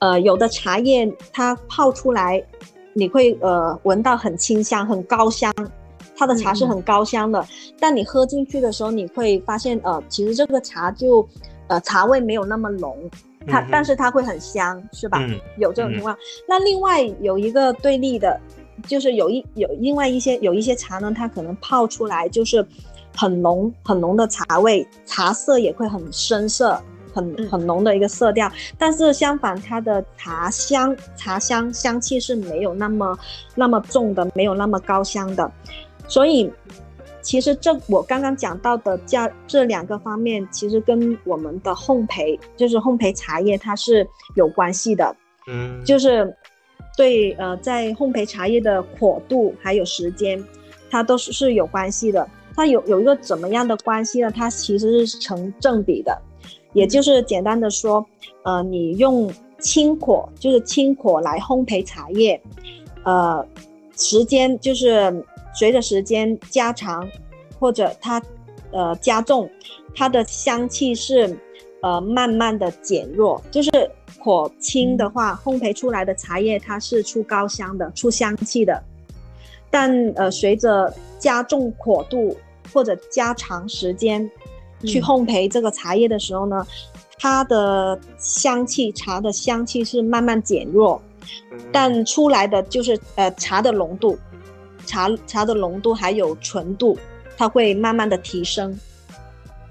[0.00, 2.44] 呃，有的茶叶它泡出来，
[2.92, 5.50] 你会呃闻到很清香、很高香，
[6.14, 7.42] 它的茶是很高香的。
[7.80, 11.26] 但你喝进去的时候，你会发现，呃，其实这个茶就，
[11.68, 12.94] 呃，茶味没有那么浓，
[13.46, 15.20] 它但是它会很香，是吧？
[15.58, 16.16] 有这种情况。
[16.48, 18.40] 那另外有一个对立的，
[18.86, 22.66] 就是有一有另外一些有一些茶呢，它可能泡出来就是。
[23.18, 26.78] 很浓很浓的茶味，茶色也会很深色，
[27.14, 28.52] 很很浓的一个色调。
[28.76, 33.18] 但是相反，它的茶香、茶香香气是没有那么
[33.54, 35.50] 那么重的，没有那么高香的。
[36.06, 36.52] 所以，
[37.26, 45.16] 其实这我刚刚讲到的价这两个方面，其实跟我们的烘焙，就是烘焙茶叶，它是有关系的。
[45.48, 46.32] 嗯，就是
[46.96, 50.40] 对呃，在烘焙茶叶的火度还有时间，
[50.88, 52.28] 它都是是有关系的。
[52.54, 54.30] 它有有一个怎么样的关系呢？
[54.30, 56.16] 它其实是成正比的，
[56.74, 58.06] 也就是简单的说，
[58.44, 62.40] 呃，你用清火，就是清火来烘焙茶叶，
[63.02, 63.44] 呃，
[63.96, 65.12] 时间就是
[65.56, 67.08] 随着时间加长，
[67.58, 68.22] 或者它
[68.70, 69.50] 呃加重，
[69.94, 71.36] 它的香气是
[71.82, 73.42] 呃慢慢的减弱。
[73.50, 73.70] 就是
[74.18, 78.82] 火轻的话，烘焙出来的茶叶它是出高香的，出香气的，
[79.70, 82.36] 但呃随着加重火度。
[82.74, 84.28] 或者加长时间
[84.82, 86.66] 去烘焙这个茶叶的时候呢，
[87.16, 91.00] 它的香气茶的香气是慢慢减弱，
[91.70, 94.18] 但出来的就是呃茶的浓度，
[94.86, 96.96] 茶茶的浓度还有纯度，
[97.36, 98.74] 它会慢慢的提升。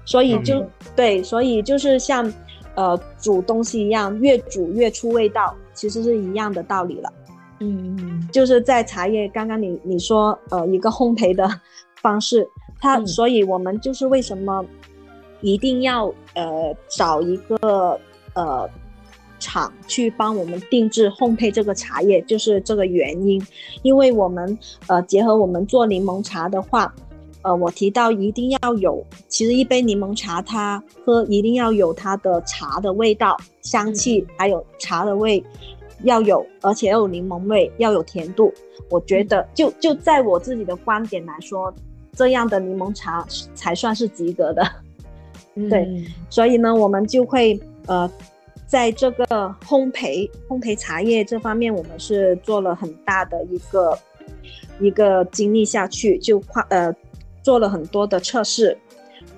[0.04, 2.32] 所以就对，所以就是像
[2.76, 7.12] 呃煮东西一样，越煮越出味道，其实是一样的道理了。
[7.58, 11.50] 嗯，就是在茶叶刚刚你你说呃一个烘焙的
[11.96, 12.48] 方式。
[12.78, 14.62] 它，所以我们就是为什么
[15.40, 17.98] 一定要呃找一个
[18.34, 18.68] 呃
[19.38, 23.40] 厂去帮我们定制烘焙这个茶叶，就是这个原因。
[23.82, 26.94] 因为我们呃结合我们做柠檬茶的话，
[27.42, 35.42] 呃，我提到一定要有，其实一杯柠檬茶它喝一定要有它的茶的味道、香气，还有茶的味
[36.02, 38.52] 要有，而且要有柠檬味，要有甜度。
[38.88, 41.72] 我觉得就就在我自己的观点来说。
[42.18, 43.22] 这样的柠檬茶
[43.54, 44.66] 才算是及格的，
[45.68, 45.86] 对，
[46.30, 48.10] 所以呢，我们就会呃，
[48.66, 49.24] 在这个
[49.64, 53.98] 烘焙烘焙茶叶这方面，我们是做了很大的一个
[54.80, 56.94] 一个精力下去，就跨呃
[57.42, 58.76] 做了很多的测试，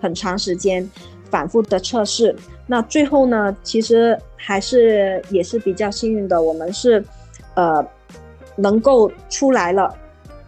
[0.01, 0.91] 很长时间
[1.31, 2.35] 反复的测试，
[2.67, 7.05] 那最后呢，其实还是也是比较幸运的，我们是
[7.55, 7.87] 呃
[8.57, 9.95] 能够出来了。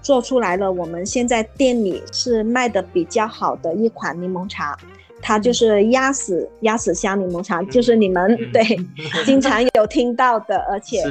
[0.02, 4.74] 做出来了我们现在店里是卖的比较好的一款柠檬茶，
[5.22, 8.62] 它就是压死压死香柠檬茶，就是你们对
[9.24, 11.02] 经常有听到的，而且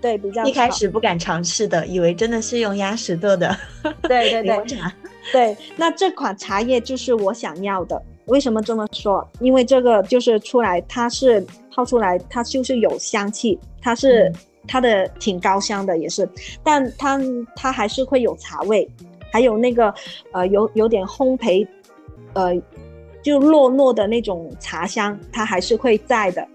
[0.00, 3.56] 对比较一开始不敢尝试的，以为真的是用鸭屎做的，
[4.02, 4.66] 对 对对。
[4.66, 4.92] 茶，
[5.32, 8.00] 对，那这款茶叶就是我想要的。
[8.26, 9.28] 为什么这么说？
[9.40, 11.44] 因为这个就是出来，它是
[11.74, 14.32] 泡出来，它就是有香气，它是。
[14.68, 16.26] 它的挺高香的，也是，
[16.62, 17.20] 但它
[17.56, 18.88] 它还是会有茶味，
[19.32, 19.92] 还有那个
[20.30, 21.66] 呃有有点烘焙，
[22.34, 22.54] 呃
[23.22, 26.46] 就糯糯的那种茶香，它还是会在的。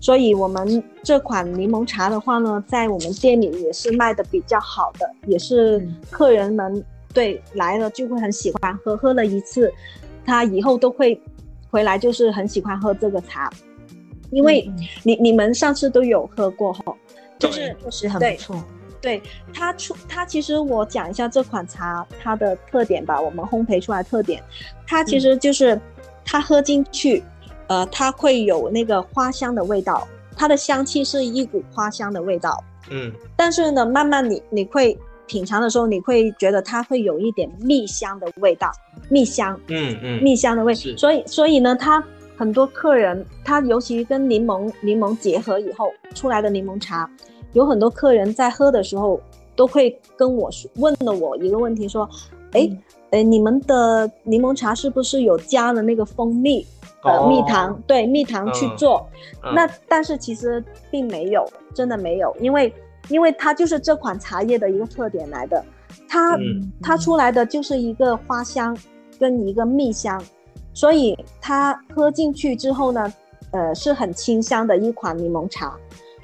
[0.00, 9.72] 所以我们这款柠檬茶的话呢，在我们店里也是卖的比较好的，也是客人们对来了就会很喜欢喝，喝了一次，
[10.24, 11.20] 他以后都会
[11.70, 13.50] 回来，就是很喜欢喝这个茶，
[14.30, 14.70] 因为
[15.02, 16.94] 你你们上次都有喝过哈。
[17.38, 18.60] 就是确实很不错，
[19.00, 19.22] 对
[19.54, 24.42] 它出它其实我讲一下这款茶它的特点吧，我们烘焙出来特点，
[24.84, 25.80] 它其实就是
[26.30, 27.24] 它喝进去，
[27.66, 38.70] 呃，它会有那个花香的味道，它的香气是一股花香的味道，嗯，但是呢，慢慢你你会品尝的时候，你会觉得它会有一点蜜香的味道，
[39.08, 42.04] 蜜香，嗯嗯，蜜香的味，所以所以呢，它。
[42.40, 47.10] 很多客人，他尤其跟柠檬柠檬结合以后出来的柠檬茶，
[47.52, 49.20] 有很多客人在喝的时候
[49.56, 52.08] 都会跟我说问了我一个问题，说，
[52.52, 52.70] 哎
[53.10, 56.66] 哎，你们的柠檬茶是不是有加了那个蜂蜜
[57.02, 57.80] 呃蜜糖？
[57.86, 59.08] 对，蜜糖去做。
[59.54, 62.72] 那但是其实并没有，真的没有，因为
[63.08, 65.64] 因为它就是这款茶叶的一个特点来的，
[66.08, 66.38] 它
[66.82, 68.76] 它出来的就是一个花香
[69.18, 70.22] 跟一个蜜香。
[70.74, 73.12] 所以它喝进去之后呢，
[73.50, 75.76] 呃，是很清香的一款柠檬茶，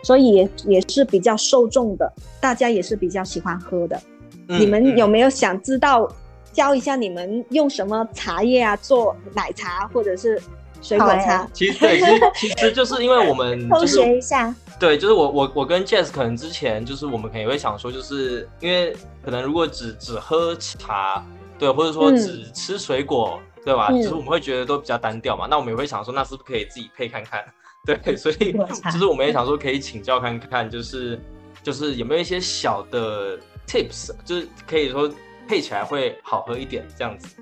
[0.04, 4.00] 所以也是比较受众的，大家也是比较喜欢喝的。
[4.46, 6.08] 你们有没有想知道
[6.54, 10.40] 教一下你们用什么茶叶啊做奶茶或者是
[10.80, 11.46] 水果茶？
[11.52, 12.00] 其实对，
[12.34, 14.54] 其实就是因为我们 偷学一下。
[14.80, 21.22] 对，就是我我我跟 Jazz 可能之前就是我们可能也会想说，就是因为可能如果只只喝茶，
[21.58, 23.38] 对，或者说只吃水果。
[23.64, 23.90] 对吧？
[23.90, 27.42] 就是我们会觉得都比较单调嘛，那我们也会想说，那是不是可以自己配看看？
[27.86, 28.54] 对， 所以
[28.92, 31.18] 其实我们也想说，可以请教看看，就是
[31.62, 35.10] 就是有没有一些小的 tips，就是可以说
[35.48, 37.36] 配起来会好喝一点这样子。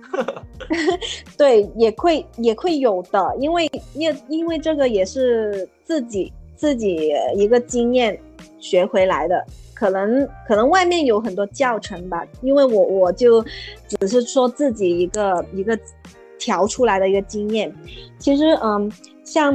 [1.36, 8.18] 对，也会也会有的，因为因因为这个也是自己自己一个经验
[8.58, 9.44] 学回来的。
[9.74, 13.44] 可能可能外面有很多教程吧，因为我我就
[13.88, 15.76] 只是说自己一个一个
[16.38, 17.74] 调出来的一个经验。
[18.16, 18.92] 其实嗯，
[19.24, 19.52] 像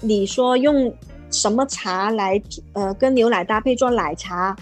[0.00, 0.92] 你说用
[1.30, 4.56] 什么茶来呃跟牛奶搭配做奶茶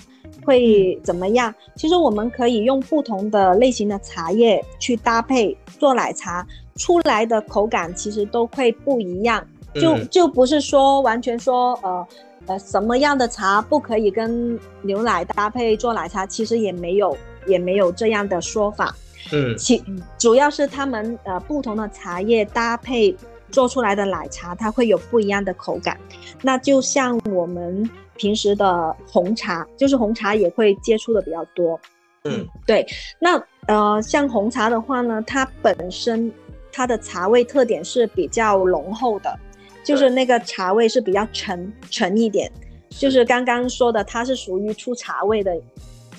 [0.44, 1.54] 会怎么样？
[1.74, 6.46] 其实我们可以用不同的类型的茶叶去搭配做奶茶，
[6.76, 9.44] 出来的口感其实都会不一样。
[9.74, 12.06] 就就不是说完全说呃。
[12.48, 16.24] 呃，什么样的茶不可以跟牛奶搭配做奶茶？
[16.24, 18.94] 其实也没有，也没有这样的说法。
[19.32, 19.82] 嗯，其
[20.16, 23.12] 主要是他们呃不同的茶叶搭配
[23.50, 25.98] 做出来的奶茶，它会有不一样的口感。
[26.40, 31.78] 那就像我们平时的红茶，就是红茶也会接触的比较多。
[32.24, 32.86] 嗯，对。
[33.18, 36.32] 那呃，像红茶的话呢，它本身
[36.72, 39.38] 它的茶味特点是比较浓厚的。
[39.84, 42.50] 就是那个茶味是比较沉沉一点，
[42.90, 45.56] 就是刚刚说的，它是属于出茶味的，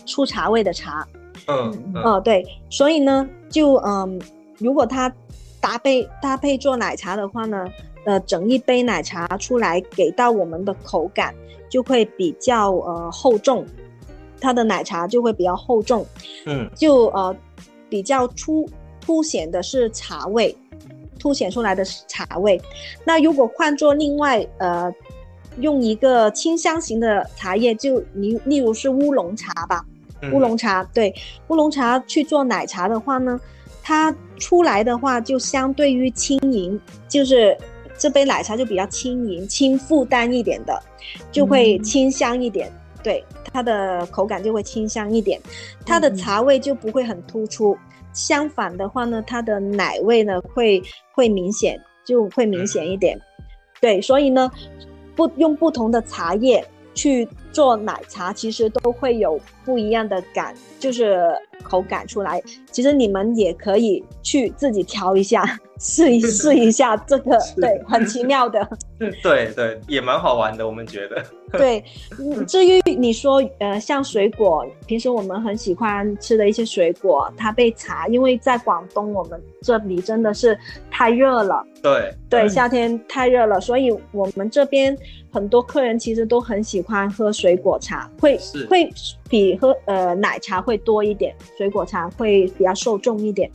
[0.06, 1.06] 出茶味的茶。
[1.48, 4.22] 嗯嗯，对，所以呢，就嗯，
[4.58, 5.14] 如果它
[5.60, 7.68] 搭配搭配做奶茶的话呢，
[8.06, 11.36] 呃，整一杯奶茶出来给到我们的口感
[11.70, 13.66] 就会比较呃厚重，
[14.40, 16.06] 它的奶茶就会比较厚重。
[16.46, 17.36] 嗯，就呃
[17.90, 20.56] 比较出凸显的是茶味。
[21.20, 22.62] 凸显出来的是茶味，
[23.04, 24.94] 那如果换做另外呃，
[25.60, 29.84] 用一个清香型的茶叶，就例例如是乌龙茶吧，
[30.32, 31.12] 乌龙茶对
[31.48, 33.42] 乌龙茶去做奶茶的话呢，
[33.82, 37.58] 它出来的话就相对于轻盈，就是
[37.98, 40.82] 这杯奶茶就比较轻盈、轻负担一点的，
[41.32, 42.72] 就会清香一点，
[43.04, 45.42] 对它的口感就会清香一点，
[45.86, 47.78] 它的茶味就不会很突出。
[48.14, 50.82] 相反的话呢，它的奶味呢会
[51.14, 53.20] 会明显，就会明显一点。
[53.80, 54.52] 对，所以呢，
[55.16, 57.28] 不用不同的茶叶去
[57.58, 61.28] 做奶茶，其实都会有不一样的感，就是
[61.64, 62.40] 口感出来。
[62.72, 65.44] 其实你们也可以去自己调一下，
[65.82, 68.70] 试一试一下这个，对，很奇妙的。
[69.24, 71.24] 对对，也蛮好玩的，我们觉得。
[71.52, 71.84] 对，
[72.48, 80.58] 至于你说，呃，像水果，平时我们很喜欢吃的一些水果，它被茶，因为在广东我们这里真的是
[80.92, 81.66] 太热了。
[81.82, 84.98] 对对，夏天太热了，所以我们这边
[85.32, 88.38] 很多客人其实都很喜欢喝水果茶，会
[88.70, 88.92] 会
[89.30, 93.50] 比喝呃奶茶会多一点，水果茶会比较受众一点。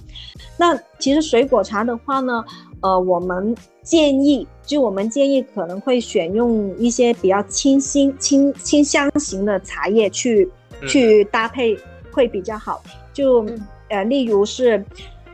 [0.57, 2.45] 那其实水果茶的话呢，
[2.80, 3.55] 呃，我们。
[3.82, 10.49] 建议就我们建议可能会选用一些比较清新、清清香型的茶叶去
[10.86, 11.76] 去搭配
[12.12, 12.80] 会比较好。
[13.12, 13.45] 就
[13.88, 14.84] 呃，例如是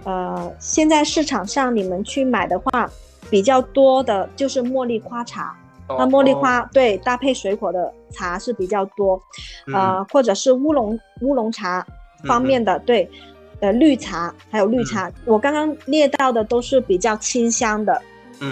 [0.05, 2.91] 呃，现在市场上你们去买的话，
[3.29, 5.55] 比较多的就是茉莉花茶。
[5.89, 9.21] 那茉莉花对搭配水果的茶是比较多，
[9.73, 11.87] 呃，或者是乌龙乌龙茶
[12.25, 13.09] 方面的对，
[13.61, 18.01] 呃，绿茶还有绿茶，我刚刚列到的都是比较清香的。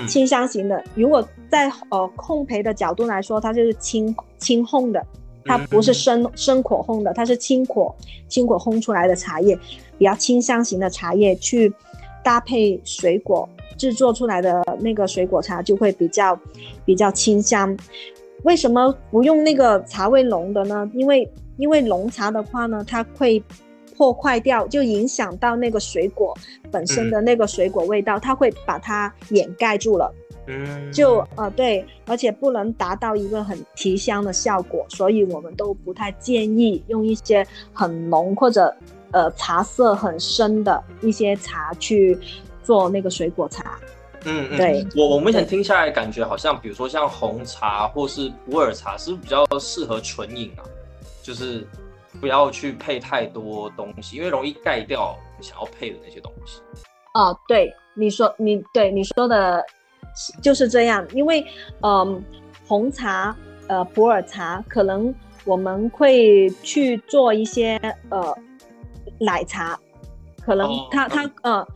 [0.08, 5.00] 清香型的，如果在呃烘焙的角度来说，它就是清清烘的，
[5.44, 7.94] 它不是生生火烘的，它是清火
[8.26, 9.56] 清火烘出来的茶叶，
[9.96, 11.72] 比较清香型的茶叶去
[12.24, 16.38] 搭配水果制作出来的那个水果茶就会比较
[16.84, 17.76] 比较清香。
[18.42, 20.90] 为什么不用那个茶味浓的呢？
[20.94, 23.42] 因为因为浓茶的话呢，它会。
[23.96, 26.36] 破坏掉就影响到那个水果
[26.70, 30.12] 本身的那个水果味道，它会把它掩盖住了。
[30.46, 38.76] 嗯，就呃对，而且不能达到一个很提香的效果，所以我们都不太建议用一些很浓或者
[39.12, 42.18] 呃茶色很深的一些茶去
[42.66, 43.78] 做那个水果茶。
[44.24, 50.64] 嗯嗯，对我我目前听下来感觉好像，比如说像红茶或是普洱茶，是不是比较适合纯饮啊？
[51.22, 51.66] 就是。
[52.18, 56.62] 不要去配太多东西，因为容易盖掉想要配的那些东西。
[57.12, 59.62] 哦，对，你说你对你说的，
[60.40, 61.06] 就是这样。
[61.12, 61.44] 因为，
[61.82, 62.24] 嗯，
[62.66, 63.36] 红茶、
[63.68, 65.14] 呃，普洱茶，可能
[65.44, 68.34] 我们会去做一些呃
[69.18, 69.78] 奶茶，
[70.42, 71.68] 可能它它呃，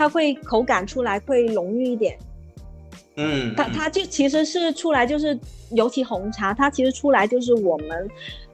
[0.00, 2.16] 它会口感出来会浓郁一点。
[3.16, 5.38] 嗯，它它就其实是出来就是，
[5.72, 8.08] 尤其红茶，它其实出来就是我们。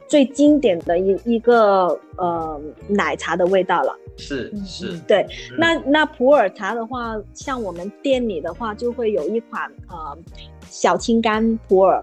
[0.09, 1.87] 最经典的一一个
[2.17, 5.27] 呃奶茶的味道了，是是，对。
[5.57, 10.17] 那那普洱茶的话，像我们店里的话，就会有一款呃
[10.69, 12.01] 小青柑普洱，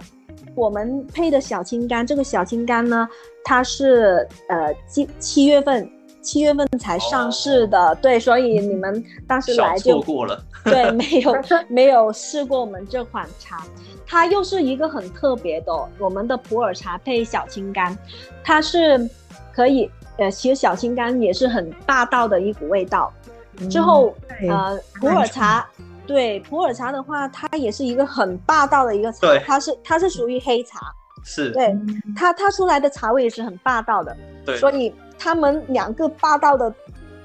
[0.55, 3.09] 我们配的小青柑，这个小青柑呢，
[3.43, 5.91] 它是呃七七月份
[6.25, 11.37] 七月份才上市的，对，所以你们当时来就错过了， 对，没有
[11.69, 13.63] 没有试过我们这款茶。
[14.07, 17.97] 它又是一个很特别的，我们的普洱茶配小青柑，
[18.43, 18.99] 它是
[19.53, 23.13] 可以，呃，其实小青柑也是很霸道的一股味道。
[23.71, 24.15] 之后，
[24.49, 25.67] 呃，普洱茶，
[26.07, 30.81] 对普洱茶的话，它也是一个很霸道的一个茶，它是它是属于黑茶，
[31.25, 31.51] 是。
[31.53, 31.75] 对
[32.17, 36.73] 它它出来的茶味也是很霸道的，对，所以他们两个霸道的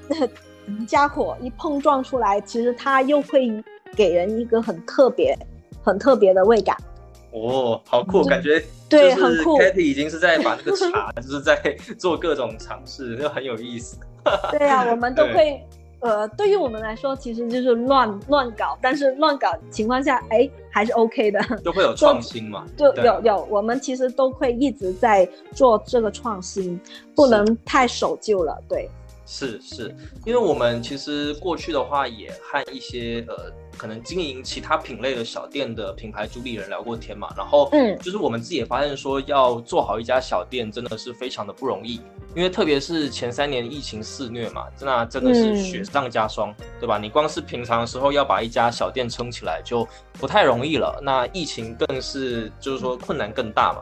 [0.86, 3.50] 家伙一碰撞出来，其实它又会
[3.96, 5.36] 给人一个很特别。
[5.82, 6.76] 很特别的味感
[7.32, 9.58] 哦，好酷，感觉对，很酷。
[9.58, 11.56] Katy 已经是在把那个茶， 就是在
[11.98, 13.96] 做各种尝试，就很有意思。
[14.50, 15.66] 对啊，我们都会，
[16.00, 22.64] 呃，对于我们来说，其实就是乱乱搞，但是乱搞情况下，哎，还是 OK 的，就会有 创新嘛。
[22.76, 26.80] 就有有，我们其实都会一直在做这个创新，
[27.14, 28.58] 不能太守旧了。
[28.68, 28.88] 对，
[29.30, 29.94] 是是，
[30.26, 33.52] 因为我们其实过去的话，也和一些呃。
[33.78, 41.94] 可能经营其他品类的小店的品牌主理人聊过天嘛，然后嗯，就是我们自己也发现说，要做好一家小店真的是非常的不容易，
[42.34, 46.98] 因为特别是前三年疫情肆虐嘛，那真的是雪上加霜，对吧？
[46.98, 53.80] 你光是平常的时候要把一家小店撑起来就不太容易了，那疫情更是就是说困难更大嘛。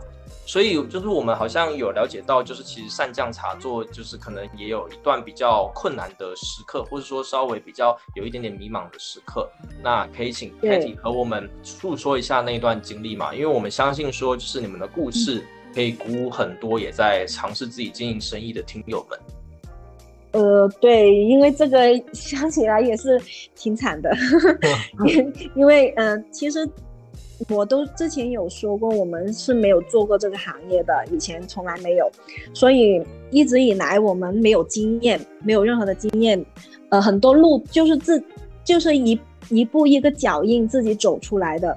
[0.49, 9.47] 所以就是我们好像有了解到，就是其实善酱茶做就是可能也有一段比较困难的时刻，或者说稍微比较有一点点迷茫的时刻。
[9.85, 13.35] 那可以请 Katy 和我们诉说一下那一段经历嘛？
[13.35, 15.45] 因为我们相信说，就是你们的故事
[15.75, 19.21] 可以鼓舞很多也在尝试自己经营生意的听友们。
[20.33, 21.79] 呃，对，因为这个
[22.15, 23.21] 想起来也是
[23.55, 24.11] 挺惨的，
[25.07, 26.67] 因 因为嗯，其实。
[27.49, 32.11] 我都之前有说过，我们是没有做过这个行业的，以前从来没有，
[32.53, 36.45] 所以一直以来我们没有经验，没有任何的经验，
[36.89, 38.23] 呃，很多路就是自
[38.65, 39.19] 就是一
[39.49, 41.77] 一步一个脚印自己走出来的。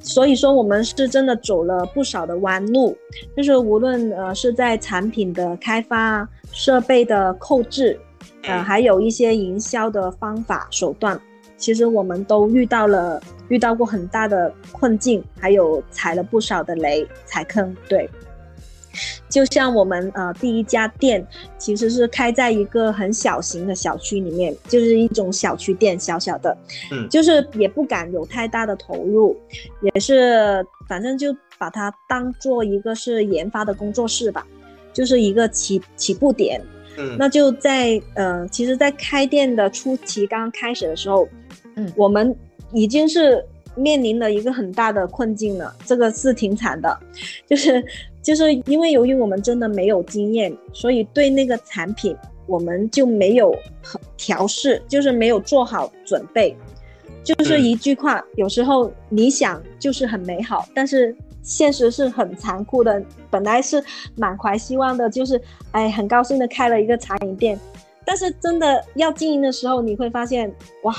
[0.00, 2.94] 所以说我们是真的走了不少的弯路，
[3.34, 7.98] 就是无论呃是在产品的开发、设备的购置，
[8.42, 11.18] 呃，还有一些营销的方法手段，
[11.56, 18.08] 其实我们都遇到了遇到过很大的困境，还有踩了不少的雷踩坑，对。
[19.28, 21.26] 就像我们呃第一家店，
[21.58, 26.56] 其实是开在一个很小型的小区里面，就是一种小区店，小小的，
[26.92, 29.36] 嗯，就是也不敢有太大的投入，
[29.82, 34.46] 也是反正就把它当做一个是研发的工作室吧，
[34.92, 36.62] 就是一个起起步点，
[36.96, 41.28] 嗯，那就在呃，其实，在开店的初期刚刚开始的时候，
[41.76, 42.34] 嗯，我们
[42.72, 43.44] 已经是
[43.76, 46.98] 面临了一个很大的困境了，这个是挺惨的，
[47.46, 47.84] 就是。
[48.24, 52.16] 就是因为由于我们真的没有经验，所以对那个产品
[52.46, 53.54] 我们就没有
[54.16, 56.56] 调试，就是没有做好准备。
[57.22, 61.14] 就是一句话，有时候理想就是很美好，但是
[61.44, 63.00] 现实是很残酷的。
[63.30, 63.80] 本来是
[64.16, 65.40] 满怀希望的，就是
[65.70, 67.56] 哎很高兴的开了一个茶饮店，
[68.04, 70.92] 但是真的要经营的时候，你会发现哇，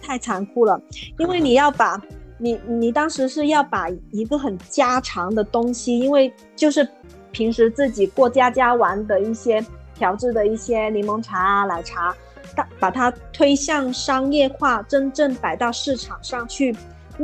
[0.00, 0.80] 太残酷了，
[1.18, 2.00] 因为你要把。
[2.38, 6.84] 你你当时是要把一个很家常的东西，因为就是
[7.30, 9.64] 平时自己过家家玩的一些
[9.94, 12.12] 调制的一些柠檬茶啊、奶茶，
[12.56, 16.74] 把把它推向商业化，真正摆到市场上去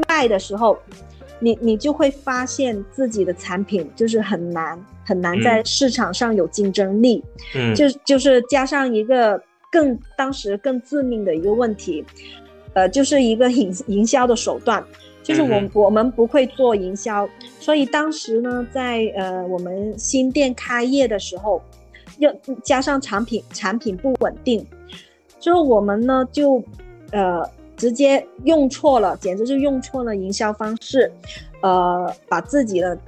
[0.07, 0.79] 卖的时候，
[1.41, 7.23] 你你就会发现自己的产品就是很难很难在市场上有竞争力。
[7.55, 12.05] 嗯，就就是加上一个更当时更致命的一个问题，
[12.75, 14.85] 呃，就是一个营营销的手段。
[15.21, 17.29] 就是我我们不会做营销，
[17.61, 21.61] 所以当时呢，在呃我们新店开业的时候，
[22.17, 22.35] 又
[22.65, 24.67] 加上产品产品不稳定，
[25.39, 26.65] 之后我们呢就
[27.11, 27.43] 呃
[27.79, 31.11] 直接用错了，简直是用错了营销方式，
[31.63, 32.99] 呃把自己的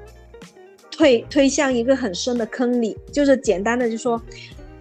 [0.91, 4.19] 推推向一个很深的坑里，就是简单的就说。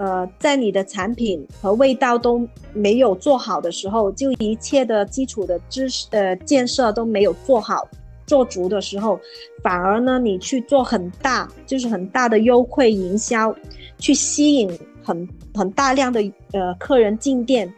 [0.01, 7.85] 呃，在你的产品和味道都没有做好的时候，就一切的基础的知识呃建设都没有做好
[8.25, 9.19] 做足的时候，
[9.61, 13.53] 反而呢，你去做很大就是很大的优惠营销，
[13.97, 14.71] 去吸引
[15.03, 16.21] 很很大量的
[16.53, 17.69] 呃客人进店，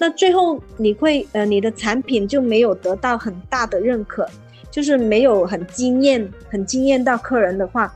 [0.00, 4.26] 那最后你会呃你的产品就没有得到很大的认可，
[4.70, 7.94] 就是没有很惊艳很惊艳到客人的话，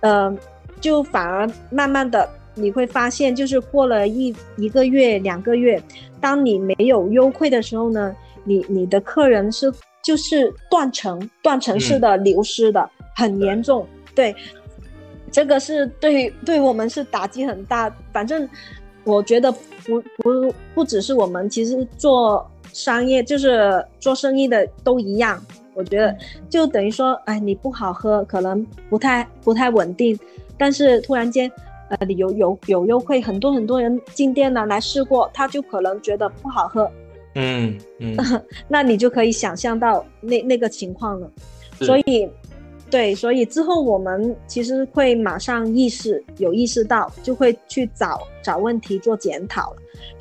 [0.00, 0.34] 呃，
[0.80, 2.26] 就反而慢慢的。
[2.54, 5.80] 你会发现，就是过了一一个月、两个月，
[6.20, 9.72] 当你没有优惠的时候呢，你你的客人是
[10.02, 13.86] 就是断层、断层式的流失的，很严重。
[14.16, 14.34] 对，
[15.30, 17.90] 这个是对对我们是打击很大。
[18.12, 18.46] 反正
[19.04, 25.42] 我觉得不不不只是我们，其实做商业就是做生意的都一样。
[25.74, 26.16] 我觉得
[26.48, 30.18] 就等于说，哎，你不好喝，可能不太不太稳定，
[30.58, 31.50] 但是突然间。
[31.90, 36.88] 呃，你有有有优惠，很多很多人进店了来试过，他就可能觉得不好喝，
[37.34, 38.16] 嗯嗯，
[38.68, 41.28] 那你就可以想象到那那个情况了。
[41.80, 42.30] 所以，
[42.90, 49.76] 对，所以之后我们其实会马上意识有意识到，就会去找找问题做检讨了。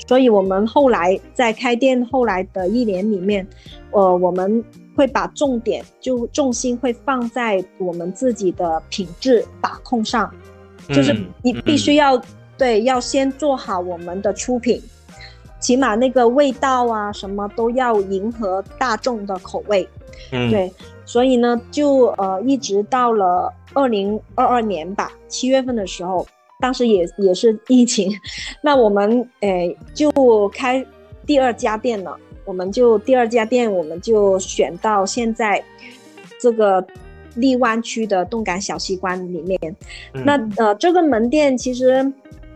[0.08, 3.46] 所以我们后来在开店后来的一年里面，
[3.92, 4.64] 呃，我们
[4.96, 10.32] 会把重点就重心会放在我们自己的品质把控上。
[10.90, 12.22] 就是你必须要
[12.58, 14.82] 对，要先做好我们的出品，
[15.60, 19.88] 起码那个味道啊什么都要迎合大众的口味。
[20.32, 20.72] 嗯，对，
[21.10, 26.28] 所以呢，就呃一直到了二零二二年吧，七月份的时候，
[26.60, 28.12] 当时也也是疫情，
[28.62, 30.12] 那我们诶就
[30.50, 30.86] 开
[31.26, 35.64] 第二家店了，我们就第二家店我们就选到现在
[36.40, 36.86] 这个。
[37.36, 39.58] 荔湾区的动感小西关里面，
[40.26, 42.12] 那呃，这个门店其实，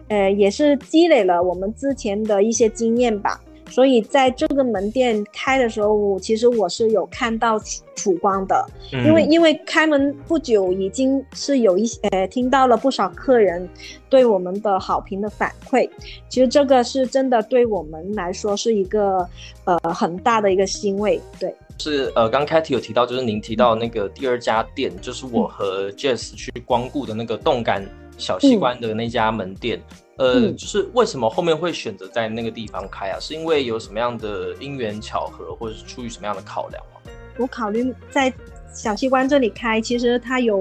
[0.10, 3.40] 呃，也是积累了我们之前的一些经验吧。
[3.70, 7.60] 所以在这个门店开的时候，我其实我是有看到
[7.96, 13.68] 曙光的，因为因为开门不久，已经是有一些呃听到了不少客人
[14.10, 15.90] 对我们的好评的反馈。
[16.30, 19.28] 其实这个是真的对我们来说是一个
[19.66, 21.54] 呃很大的一个欣慰，对。
[21.80, 27.84] 是呃，刚开 Katy 有提到，就是您提到那个第二家店，就是我和 Jess 去光顾的那个动感
[28.16, 29.82] 小西关的那家门店。
[30.18, 33.18] 呃，就是为什么后面会选择在那个地方开啊？
[33.20, 37.12] 是因为有什么样的因缘巧合，或者是出于什么样的考量吗？
[37.38, 38.32] 我考虑在
[38.74, 40.60] 小西关这里开，其实它有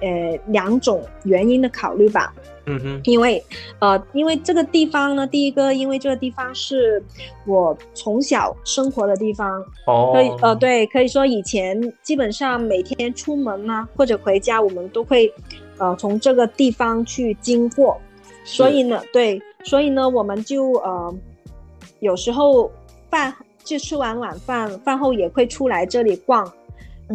[0.00, 2.34] 呃两种原因的考虑吧。
[2.66, 3.44] 嗯哼，因为，
[3.78, 7.00] 呃，因为这个地方呢，第一个，因为这个地方是
[7.46, 15.30] 我从小生活的地方，哦，可以，呃，对，可以说以前基本上每天出门呢或者回家，我们都会，
[15.76, 18.00] 呃，从这个地方去经过，
[18.44, 21.14] 所以呢，对，所以呢，我们就呃，
[22.00, 22.70] 有时候
[23.10, 23.34] 饭
[23.64, 26.46] 就吃完晚饭，饭后也会出来这里逛，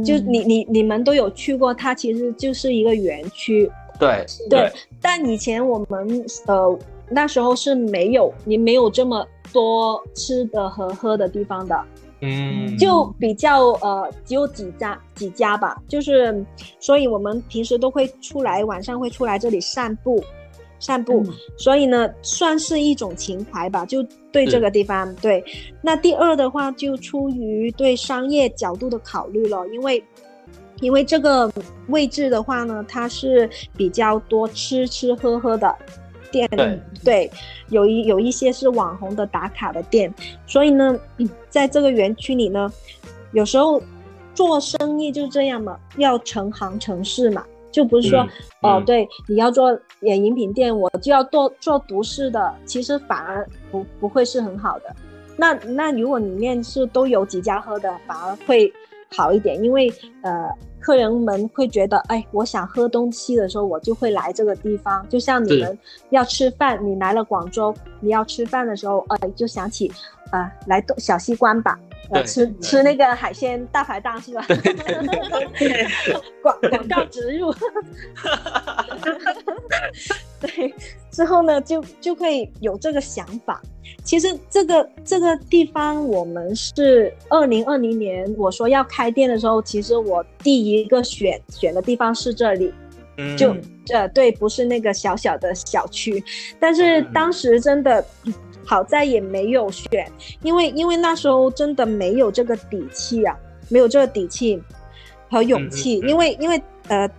[0.04, 3.72] 就你你你们都有去过，它其实就是一个园区。
[4.00, 4.72] 对对，
[5.02, 11.84] 但以前我们呃那时候是没有你没有这么多吃的和喝的地方的，
[12.22, 16.46] 嗯，就比较呃只有几家几家吧，就是
[16.80, 20.24] 所以我们平时都会出来晚上会出来这里散步
[20.80, 21.24] 散步，
[21.58, 24.02] 所以呢算是一种情怀吧，就
[24.32, 25.44] 对这个地方对。
[25.82, 30.04] 那第二的话就出于对商业角度的考虑了，因为。
[30.82, 31.52] 因为这个
[31.88, 35.76] 位置的话呢，它是比较多吃吃喝喝的
[36.32, 36.50] 店，
[37.04, 37.30] 对，
[37.68, 40.14] 有一有一些是网红的打卡的店，
[40.48, 40.98] 所以呢，
[41.50, 42.72] 在这个园区里呢，
[43.34, 43.84] 有时候
[44.34, 48.28] 做生意就是这样嘛，要成行成市嘛，就不是说
[48.62, 54.96] 哦，对，你要做演饮品店，我就要做做独市的，其实反而不不会是很好的。
[55.38, 58.72] 那那如果里面是都有几家喝的，反而会
[59.16, 59.92] 好一点，因为
[60.22, 60.50] 呃。
[60.80, 65.08] 客人们会觉得，哎，我想喝东西的时候，我就会来这个地方。
[65.10, 65.78] 就像你们
[66.10, 69.92] 要吃饭，你来了广州，你要吃饭的时候，哎，就想起，
[70.32, 71.78] 啊，来小西关吧，
[72.26, 74.46] 吃吃那个海鲜大排档是吧？
[76.42, 77.54] 广广告植入。
[80.42, 80.74] 对，
[81.20, 83.62] 之后呢，就就会有这个想法。
[84.06, 92.74] 其实这个这个地方，我们是二零二零年我说要开店的时候，其实我第一个选选的地方是这里，
[93.38, 93.54] 就
[93.90, 96.24] 呃对，不是那个小小的小区，
[96.58, 98.02] 但是当时真的
[98.66, 100.10] 好在也没有选，
[100.42, 103.36] 因为因为那时候真的没有这个底气啊，
[103.68, 104.64] 没有这个底气
[105.30, 107.10] 和勇气，因为因为呃。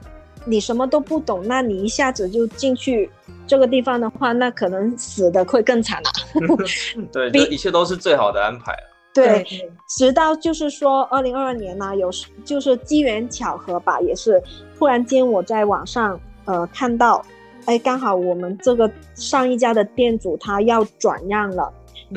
[0.51, 3.09] 你什么都不懂，那你一下子就进去
[3.47, 6.11] 这个地方的话，那可能死的会更惨了。
[7.13, 8.75] 对，这一切都是最好的安排
[9.13, 9.45] 对，
[9.89, 12.11] 直到就是说，二零二二年呢，有
[12.45, 14.43] 就是机缘巧合吧，也是
[14.79, 17.25] 突然间我在网上呃看到，
[17.67, 21.73] 哎，刚好我们这个上一家的店主他要转让了。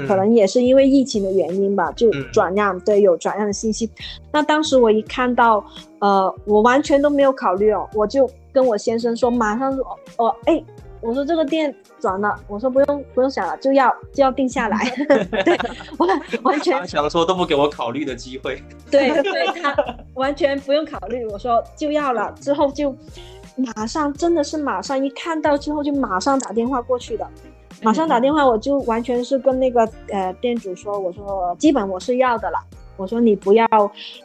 [0.08, 3.90] 可能也是因为疫情的原因吧，就转让，对，有转让的信息。
[4.32, 5.64] 那当时我一看到，
[6.00, 10.62] 呃，我完全都没有考虑哦，我就跟我先生说，马上说，哦，哎，
[11.02, 14.90] 我说这个店转了，我说不用不用想了，就要就要定下来。
[15.44, 15.58] 对，
[15.98, 16.08] 我
[16.42, 18.62] 完全想说都不给我考虑的机会。
[18.90, 19.76] 对，对他
[20.16, 22.96] 完全不用考虑，我说就要了，之后就
[23.56, 27.28] 马上，真的是马上一看到之后就马上打电话过去的。
[27.82, 32.58] 马上打电话，我就完全是跟那个呃店主说，我说基本我是要的了，
[32.96, 33.66] 我说你不要，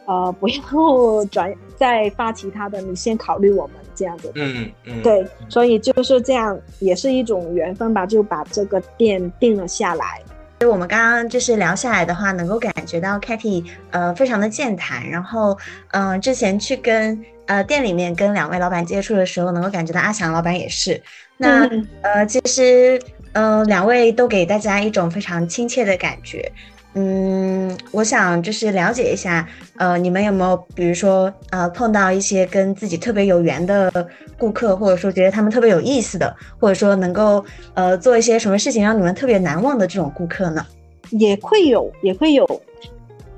[0.04, 4.30] 呃不要转再发其他的，你先考虑我们这样子。
[4.34, 5.02] 嗯嗯。
[5.02, 10.20] 对，所以就是这样，也是一种缘分吧，就把这个店定了下来。
[10.60, 15.56] 所以我们刚刚就是聊下来的话，能够感觉到 Katy 呃非常的健谈，然后
[15.92, 21.00] 嗯之前去跟呃店里面跟两位老板接触的时候，能够感觉到阿翔老板也是。
[21.36, 21.68] 那
[22.02, 23.00] 呃其实。
[23.32, 26.50] 嗯，两位都给大家一种非常亲切的感觉。
[26.94, 33.92] 嗯，我想就是了解一下，呃，你们有没有比如说呃碰到一些跟自己特别有缘的
[34.36, 40.66] 顾客，或者说觉得他们特别有意思的，或者说能够呃做一些什么事情让你们特别难忘的这种顾客呢？
[41.10, 42.60] 也会有，也会有，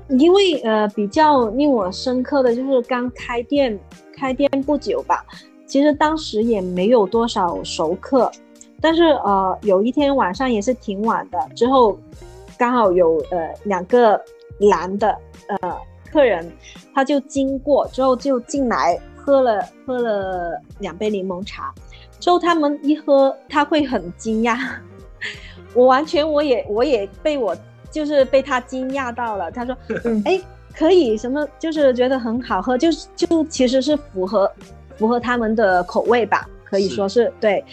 [0.07, 3.77] 因为呃比较令我深刻的就是刚开店
[4.17, 5.23] 开店不久吧，
[5.67, 8.31] 其实当时也没有多少熟客。
[8.81, 11.97] 但是呃，有一天晚上也是挺晚的，之后
[12.57, 14.19] 刚好有呃两个
[14.59, 15.15] 男的
[15.47, 15.77] 呃
[16.11, 16.51] 客人，
[16.93, 21.73] 他就经过之后就进来喝了喝了两杯柠檬茶，
[22.19, 24.57] 之后他们一喝他会很惊讶，
[25.75, 27.55] 我完全我也我也被我
[27.91, 29.77] 就是被他惊讶到了，他说
[30.25, 30.41] 哎
[30.75, 34.51] 可以什么就是觉得很好喝，就就其实是符合
[34.97, 36.49] 符合他们的口味吧。
[36.71, 37.63] 可以说是对，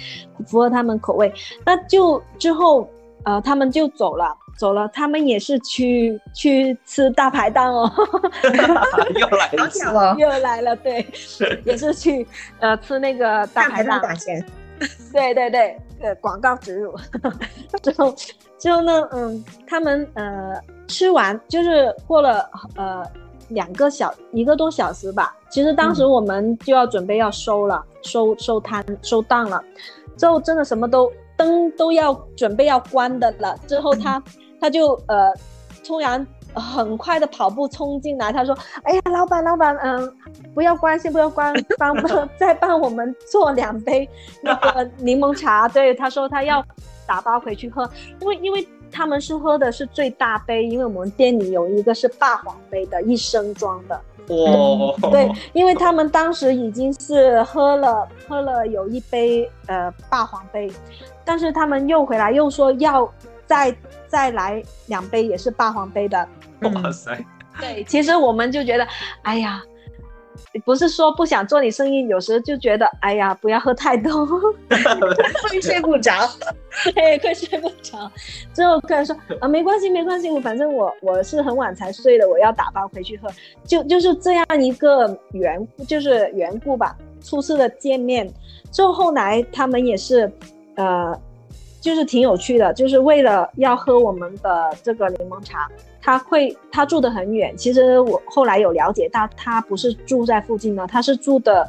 [0.46, 1.32] 符合他们口味。
[1.64, 2.86] 那就之后，
[3.24, 4.88] 呃，他们就走了，走了。
[4.88, 7.90] 他们也是去去吃大排档哦，
[9.14, 9.50] 又来
[9.92, 11.06] 了，又来了，对，
[11.64, 12.26] 也是去
[12.58, 14.44] 呃吃那个大排档打钱。
[15.12, 16.94] 对对对，呃，广告植入。
[17.82, 18.14] 之后
[18.58, 20.54] 之后呢，嗯，他们呃
[20.88, 23.04] 吃完就是过了呃
[23.48, 25.34] 两个小一个多小时吧。
[25.50, 29.62] 其实当时我们就要准备要收了，收收摊收档了，
[30.16, 33.56] 之后真的什么都灯都要准备要关的了。
[33.66, 34.22] 之后他
[34.60, 35.32] 他就呃
[35.86, 40.16] 突然很快的跑步冲进来，他说：“哎呀，老板老板，嗯，
[40.54, 41.94] 不要关，先不要关，帮
[42.36, 44.08] 再帮我们做两杯
[44.42, 46.64] 那个柠檬茶。”对，他说他要
[47.06, 47.88] 打包回去喝，
[48.20, 48.68] 因为因为。
[48.90, 54.00] 他们是喝的是最大杯，因为我们店里有一个是霸皇杯的，一升装的。
[54.28, 55.10] 哇！
[55.10, 60.70] 对，因为他们当时已经是喝了喝了有一杯呃霸皇杯，
[61.24, 63.10] 但是他们又回来又说要
[63.46, 63.74] 再
[64.06, 66.28] 再来两杯也是霸皇杯的。
[66.60, 67.18] 哇塞！
[67.58, 68.86] 对，其实我们就觉得，
[69.22, 69.62] 哎呀。
[70.64, 76.12] 不是说不想做你生意，有时就觉得，哎呀，不要喝太多，会睡不着，
[76.94, 78.10] 对，会睡不着。
[78.52, 83.28] 最后客人说，啊，没关系，没关系，我反正我我是很晚才睡的，我要打包回去喝，
[83.64, 86.96] 就就是这样一个缘，就是缘故吧。
[87.22, 88.32] 初次的见面，
[88.70, 90.30] 之后后来他们也是，
[90.76, 91.18] 呃。
[91.80, 95.70] 就是挺有趣的，就是为了要喝我们的这个柠檬茶，
[96.00, 97.56] 他会他住的很远。
[97.56, 101.68] 其实我后来有了解到，他不是住在附近的，他是住的，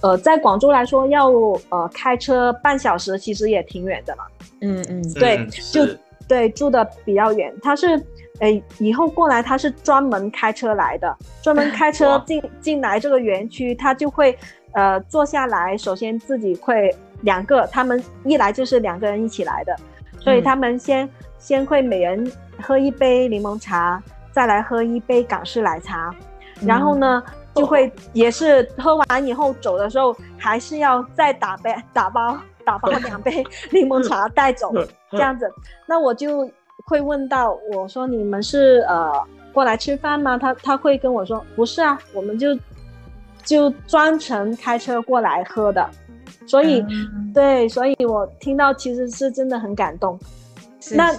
[0.00, 1.28] 呃，在广州来说要
[1.70, 4.22] 呃开车半小时，其实也挺远的了。
[4.60, 5.86] 嗯嗯，对，就
[6.26, 7.54] 对住的比较远。
[7.62, 8.00] 他是
[8.40, 14.36] 诶以后过来他是专门开车来的，专门 开车进进来这个园区，他就会
[14.72, 16.94] 呃坐下来，首先自己会。
[17.20, 19.74] 两个，他们一来就是两个人一起来的，
[20.20, 21.08] 所以他们先
[21.38, 22.30] 先会每人
[22.62, 24.02] 喝一杯柠檬茶，
[24.32, 26.14] 再来喝一杯港式奶茶，
[26.62, 27.22] 然后呢
[27.54, 34.72] 就会也是喝完以后走的时候，还是要再打杯打包打包两杯柠檬茶 带走，
[35.10, 35.50] 这样子。
[35.86, 36.50] 那我就
[36.86, 39.12] 会问到我说你们是呃
[39.52, 40.36] 过来吃饭吗？
[40.36, 42.58] 他他会跟我说不是啊，我们就
[43.44, 45.88] 就专程开车过来喝的。
[46.46, 46.84] 所以，
[47.32, 50.18] 对，所以我听到其实是真的很感动。
[50.92, 51.10] 那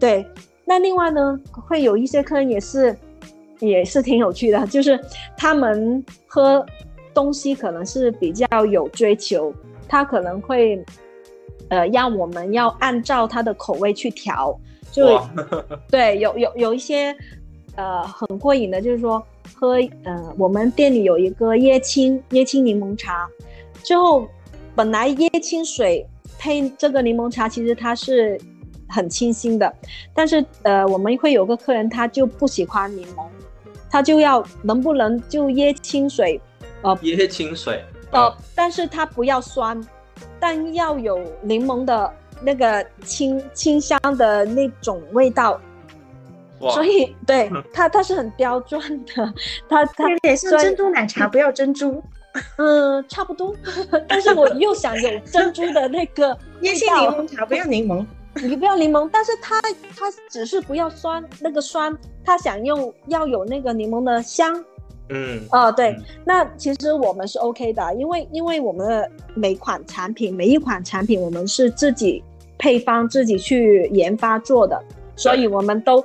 [0.00, 0.26] 对，
[0.64, 2.96] 那另外呢，会有一些客人也是，
[3.60, 4.98] 也是挺有趣的， 就是
[5.36, 6.64] 他们喝
[7.12, 9.52] 东西可能是比较有追求，
[9.88, 10.82] 他可能会，
[11.68, 14.58] 呃，让我们要按照他的口味去调。
[14.90, 15.20] 就
[15.90, 17.16] 对，有有有一些，
[17.76, 19.22] 呃，很过瘾的，就是说
[19.54, 23.28] 喝，呃，我们店里有一个椰青椰青柠檬茶，
[23.82, 24.26] 之后。
[24.74, 26.02] 本来椰青水
[26.38, 28.40] 配这个柠檬茶，其实它是
[28.92, 29.74] 很清新的，
[30.14, 33.26] 但是呃，我们会有个客人他就不喜欢柠檬，
[33.90, 36.38] 他就要能不能就椰清水，
[36.82, 39.80] 呃，椰清水，呃，但是它不要酸，
[40.38, 42.12] 但要有柠檬的
[42.42, 45.58] 那个清清香的那种味道，
[46.60, 49.32] 所以对 它它是很刁钻的，
[49.68, 52.02] 它它有点像珍珠奶茶，不要珍珠。
[52.56, 53.54] 嗯， 差不多，
[54.08, 59.60] 但是我又想有珍珠的那个椰青柠檬茶，不要柠檬，你不要柠檬，但是他
[59.96, 64.52] 他只是不要酸，那个酸，他想用要有那个柠檬的香，
[65.10, 72.22] 嗯，哦对，那其实我们是 OK 的，因为因为我们的每款产品每一款产品我们是自己
[72.58, 74.82] 配方自己去研发做的，
[75.16, 76.04] 所以我们都。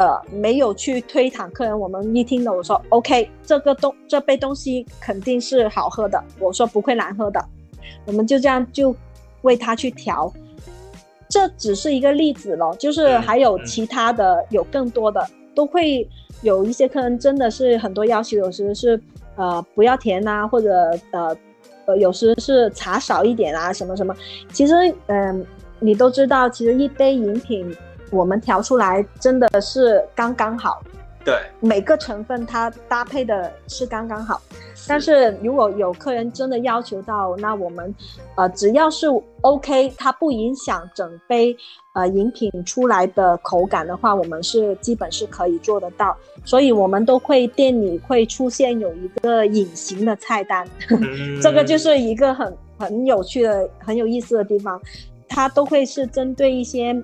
[0.00, 7.44] 呃，没有去推搪客人，我们一听到我说 OK，这个东这杯东西肯定是好喝的，我说不会难喝的，
[8.06, 8.96] 我们就这样就
[9.42, 10.32] 为他去调，
[11.30, 16.06] 这只是一个例子咯，就是还有其他的，有更多的都会
[16.42, 19.00] 有一些客人真的是很多要求，有时是
[19.36, 21.34] 呃不要甜啊，或者呃
[21.86, 24.14] 呃有时是茶少一点啊，什么什么，
[24.52, 24.74] 其实
[25.06, 25.46] 嗯
[25.78, 27.74] 你都知道，其实一杯饮品。
[28.12, 30.82] 我们调出来真的是刚刚好，
[31.22, 34.40] 对，每个成分它搭配的是刚刚好。
[34.88, 37.94] 但是如果有客人真的要求到，那我们，
[38.36, 39.06] 呃，只要是
[39.42, 41.54] OK，它不影响整杯
[41.92, 46.16] 呃饮品出来的口感的话，我们是基本是可以做得到。
[46.44, 50.66] 所以我们都会店里会出现有一个隐形的菜单，
[51.42, 54.80] 这个就是一个很很有趣的、很有意思的地方，
[55.28, 56.96] 它都会是针对一些。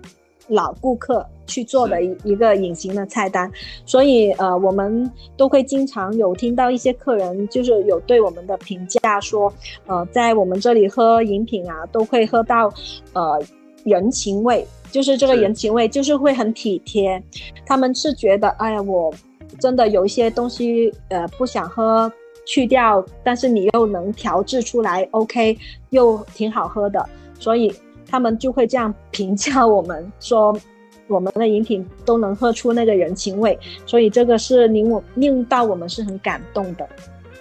[0.49, 3.51] 老顾客去做的一一个隐形的菜单，
[3.85, 9.53] 所以呃，我们都会经常有听到一些客人就是有对我们的评价说，
[9.87, 12.73] 呃，在我们这里喝饮品啊，都会喝到
[13.13, 13.41] 呃
[13.85, 17.23] 人情味，就是这个人情味就是会很体贴。
[17.65, 19.13] 他们是觉得，哎呀，我
[19.59, 22.11] 真的有一些东西呃不想喝，
[22.45, 25.57] 去掉，但是你又能调制出来，OK，
[25.91, 27.05] 又挺好喝的，
[27.39, 27.73] 所以。
[28.09, 30.59] 他们就会这样评价我们说，
[31.09, 36.89] 我们的饮品都能喝出那个人情味，所以这个是令我令到我们是很感动的。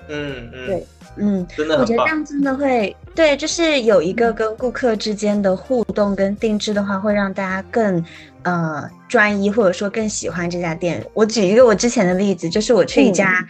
[0.07, 0.87] 嗯嗯，对，
[1.17, 1.79] 嗯，真的。
[1.79, 8.03] 我觉得这样真的会对，就是有一个跟顾客之间的互动跟定制的话，会让大家更
[8.43, 11.03] 呃专一，或者说更喜欢这家店。
[11.13, 13.43] 我举一个我之前的例子，就是我去一家、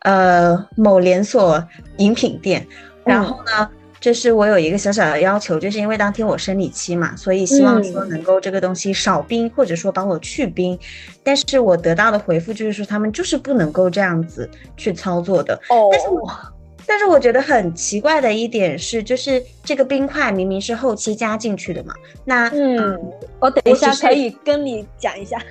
[0.00, 1.62] 呃某连锁
[1.98, 2.66] 饮品店，
[3.04, 3.68] 然后呢。
[4.00, 10.78] 就是我有一个小小的要求，就是因为当天我生理期嘛，所以希望说能够这个东西少冰，或者说帮我去冰。
[11.22, 15.54] 但是我得到的回复就是说，他们就是不能够这样子去操作的。
[15.68, 16.30] 哦，但是我。
[16.90, 21.94] 但是我觉得很奇怪的一点是，就是这个冰块明明是后期加进去的嘛。
[22.24, 22.98] 那嗯，
[23.38, 25.40] 我等一下可以跟你讲一下。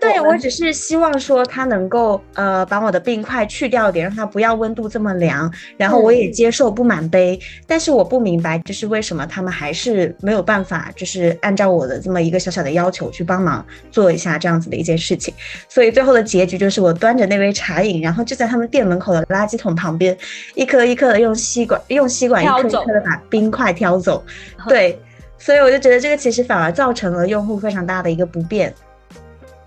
[0.00, 5.52] 对我只是希望说它能够呃把我的冰块去掉一点，让它不要温度这么凉。
[5.76, 15.34] 然后我也接受不满杯，但是我不明白就是为什么他们还是没有办法，就是按照我的这么一个小小的要求去帮忙做一下这样子的一件事情。
[15.68, 20.16] 所以最后的结局就是我端着那杯茶饮，然后就在他们店门口的垃圾桶旁边
[20.54, 24.22] 一颗一颗的用吸管用吸管一颗一颗的把冰块挑走。
[24.68, 25.00] 对，
[25.38, 28.74] 所以我就觉得这个其实反而造成了用户非常大的一个不便。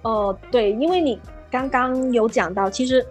[0.01, 1.19] 哦，对，因为你
[1.51, 3.05] 刚刚有讲到，其实，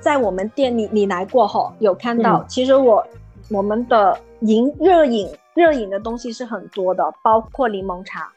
[0.00, 3.06] 在我们店里你来过后有看到，嗯其实我
[3.48, 8.30] 我们的饮热饮热饮的东西是很多的，包括柠檬茶，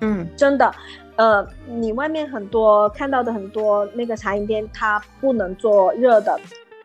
[0.00, 0.72] 嗯真的，
[1.16, 6.38] 呃，你外面很多看到的很多那个茶饮店，它不能做热的，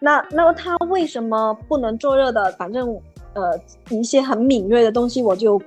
[0.03, 2.51] 那那它为什么不能做热的？
[2.53, 2.99] 反正
[3.33, 3.57] 呃
[3.89, 5.61] 一些很敏锐的东西，我就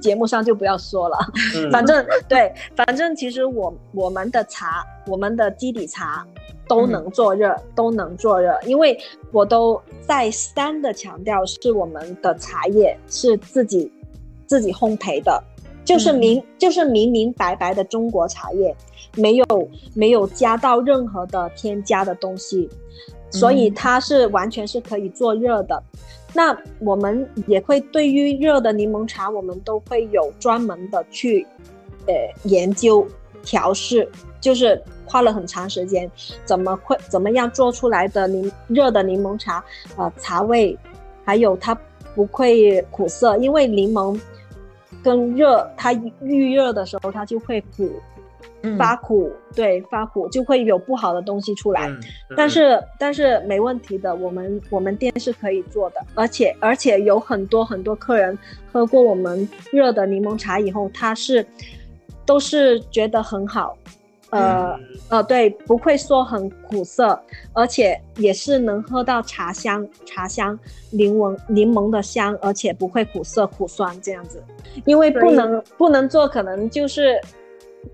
[0.00, 1.18] 节目上就不要说了。
[1.56, 6.24] 嗯反正对，反正其实我我们的茶，我们的基底茶
[6.68, 8.96] 都能做热，都能做热，因为
[9.32, 13.90] 我都再三的强调，是我们的茶叶是自己
[14.46, 15.42] 自己烘焙的，
[15.84, 18.74] 就是明、就是明明白白的中国茶叶，
[19.16, 19.44] 没有
[19.92, 22.70] 没有加到任何的添加的东西，
[23.34, 23.74] 所以嗯。
[23.74, 25.82] 它是完全是可以做热的。
[26.32, 31.46] 那我们也会对于热的柠檬茶，我们都会有专门的去，
[32.06, 32.14] 呃，
[32.44, 33.06] 研究
[33.42, 34.08] 调试，
[34.40, 36.10] 就是花了很长时间，
[36.44, 39.64] 怎么会怎么样做出来的柠热的柠檬茶，
[39.96, 40.76] 呃，茶味，
[41.24, 41.72] 还有它
[42.14, 44.18] 不会苦涩，因为柠檬
[45.04, 48.13] 跟热，它预热的时候它就会苦，嗯
[48.78, 51.88] 发苦，对，发苦就会有不好的东西出来。
[51.88, 52.00] 嗯
[52.36, 58.36] 但是但是没问题的，我们我们店是可以做的，而且而且有很多很多客人
[58.72, 61.46] 喝过我们热的柠檬茶以后，他是
[62.26, 63.76] 都是觉得很好，
[64.30, 64.80] 呃、嗯。
[65.10, 67.20] 呃，对，不会说很苦涩，
[67.52, 70.58] 而且也是能喝到茶香、茶香、
[70.90, 74.42] 柠檬柠檬的香，而且不会苦涩苦酸这样子，
[74.86, 77.20] 因为不能不能做，可能就是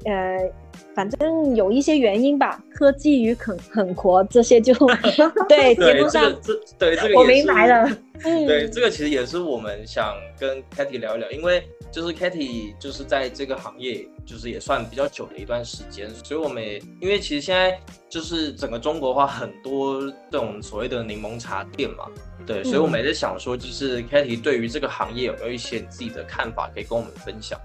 [0.04, 0.50] 呃。
[0.94, 4.74] 反正有一些原因吧，科技与肯肯活这些就
[5.48, 7.88] 对节目上个，这对这个我明白了。
[8.24, 11.62] 嗯，对，这个其实也是我们想跟 Katy 聊一聊，因为
[11.92, 17.78] 就是 Katy 就是在这个行业就是也算比较久的一段时间，所以我们也因为其实现在
[18.08, 22.06] 就是整个中国话很多这种所谓的柠檬茶店嘛，
[22.46, 27.58] 对，所以我们也在想说，就是 Katy 对于这个行业有没有一些你自己的看法可以跟我们分享？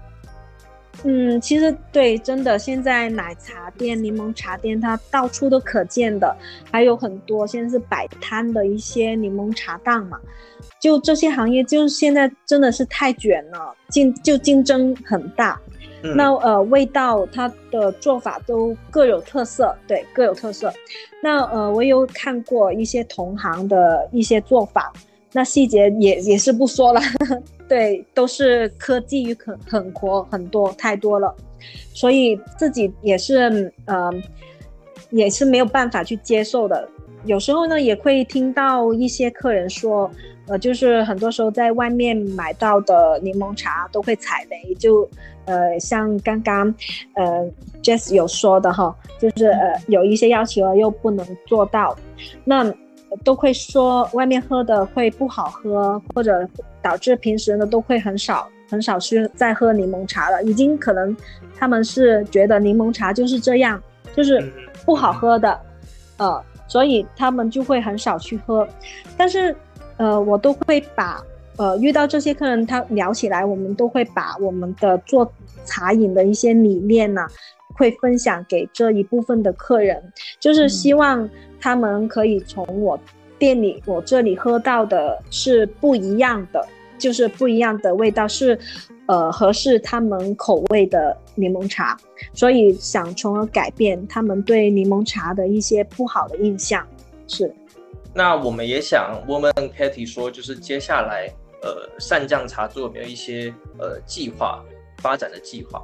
[1.04, 6.36] 嗯，其实对，真的，现在奶茶店、柠檬茶店它到处都可见的，
[6.70, 10.18] 还有很多现在是摆摊的一些柠檬茶档嘛。
[10.80, 15.60] 就这些行业，就是现在真的是太卷了，竞就竞争很大。
[16.02, 20.72] 嗯那呃，味道它的做法都各有特色，对，各有特色。
[21.22, 24.92] 那呃，我有看过一些同行的一些做法，
[25.32, 27.00] 那细节也也是不说了。
[27.68, 31.34] 对，都是科技与很很活很多太多了，
[31.92, 34.10] 所以自己也是呃，
[35.10, 36.88] 也是没有办法去接受的。
[37.24, 40.08] 有时候呢，也会听到一些客人说，
[40.46, 45.08] 呃，就是很多时候在外面买到的柠檬茶都会踩雷，就
[45.46, 46.72] 呃，像刚刚
[47.14, 47.44] 呃
[47.82, 51.96] Jess 有说的哈，就是呃有一些要求又不能做到，
[52.44, 52.72] 那
[53.24, 56.48] 都会说外面喝的会不好喝，或者
[56.86, 61.16] 导致平时呢都会很少很少去再喝柠檬茶了，已经可能
[61.58, 63.82] 他们是觉得柠檬茶就是这样，
[64.14, 64.52] 就是嗯
[64.84, 65.60] 不好喝的，
[66.18, 68.64] 呃，所以他们就会很少去喝。
[69.16, 69.54] 但是，
[69.96, 71.20] 呃，我都会把
[71.56, 75.28] 呃遇到这些客人，他聊起来，我们都会把我们的做
[75.64, 77.26] 茶饮的一些理念呢、
[77.74, 80.00] 会分享给这一部分的客人，
[80.38, 81.28] 就是希望
[81.60, 82.96] 他们可以从我
[83.38, 86.66] 店里我这里喝到的是不一样的，
[86.98, 88.58] 就是不一样的味道，是
[89.06, 91.96] 呃合适他们口味的柠檬茶，
[92.32, 96.86] 所以想从而改变他们对柠檬茶的一些不好的印象。
[97.26, 97.52] 是，
[98.14, 101.28] 那我们也想问问 Katy 说，就是接下来
[101.62, 104.64] 呃善酱茶做有没有一些呃计划
[104.98, 105.82] 发展的计划？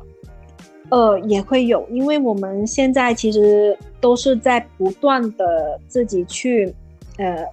[0.91, 6.75] 呃，也会有，因为我们现在其实都是在不断的自己去，
[7.19, 7.45] 呃。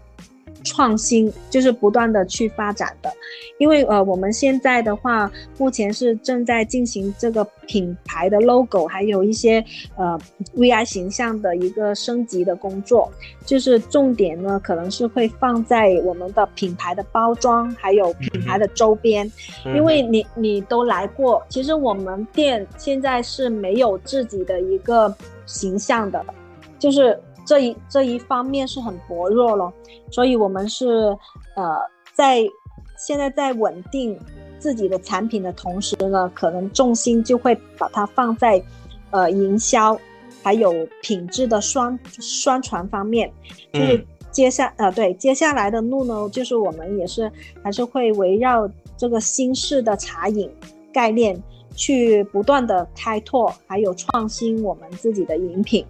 [0.63, 3.11] 创新就是不断的去发展的，
[3.57, 9.63] 因为呃我们现在的话，目前是正在进行这个品牌的 logo，还有一些
[9.95, 10.19] 呃
[10.55, 13.11] VI 形象的一个升级的工作，
[13.45, 19.31] 就是重点呢可能是会放在我们的品牌的包装，还有品牌的周边，
[19.75, 26.23] 因为你你都来过，其实我们店现在是没有自己的一个形象的，
[26.77, 27.19] 就是。
[27.49, 29.73] 这一这一方面是很薄弱了，
[30.11, 30.85] 所以我们是
[31.55, 31.79] 呃
[32.13, 32.47] 在
[32.95, 34.15] 现在在稳定
[34.59, 38.61] 自己的产品的同时呢，可能重心就会把它放在
[39.09, 39.99] 呃营销
[40.43, 40.71] 还有
[41.01, 43.33] 品质的宣宣传方面。
[43.73, 47.31] 就是接下呃对接下来的路呢，就是我们也是
[47.63, 50.47] 还是会围绕这个新式的茶饮
[50.93, 51.41] 概念。
[51.79, 55.85] 去不断的开拓，还有创新我们自己的饮品。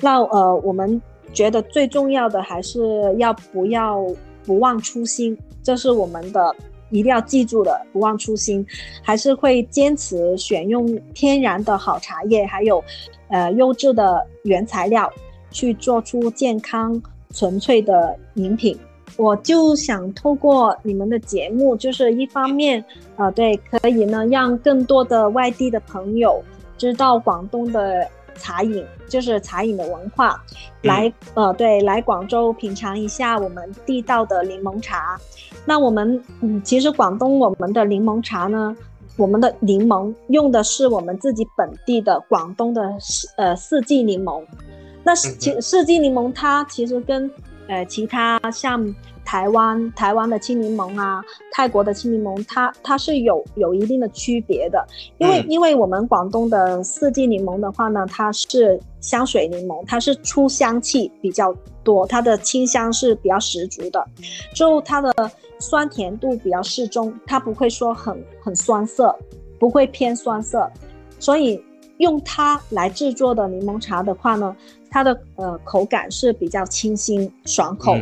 [0.00, 1.00] 那呃，我们
[1.34, 4.02] 觉得最重要的还是要不要
[4.46, 6.56] 不忘初心，这是我们的
[6.88, 8.66] 一定要记住的，不忘初心，
[9.02, 12.82] 还是会坚持选用天然的好茶叶，还有
[13.28, 15.12] 呃优质的原材料，
[15.50, 17.00] 去做出健康
[17.34, 18.78] 纯粹的饮品。
[19.16, 22.84] 我就想透过你们的节目，就是一方面，
[23.16, 26.42] 呃，对，可以呢，让更多的外地的朋友
[26.76, 30.42] 知道广东的茶饮，就是茶饮的文化，
[30.82, 35.16] 来，呃，对，来广州品尝一下我们地道的柠檬茶。
[35.64, 38.76] 那我们，嗯，其实广东我们的柠檬茶呢，
[39.16, 44.44] 我们的柠檬用的是我们自己本地的广东的四，呃，四季柠檬。
[45.04, 47.30] 那其四季柠檬它其实跟
[47.66, 48.94] 呃，其他像
[49.24, 54.86] 台湾台湾的青柠檬啊，泰国的青柠檬，它它是有有一定的区别的，
[55.16, 64.06] 因为因为我们广东的四季柠檬的话呢，它是香水柠檬，它是出香气比较多，它的清香是比较十足的，
[64.54, 69.16] 就它的酸甜度比较适中，它不会说很很酸涩，
[69.58, 70.70] 不会偏酸涩，
[71.18, 71.64] 所以
[71.96, 74.54] 用它来制作的柠檬茶的话呢。
[74.94, 77.96] 它的呃口感是比较清新爽口，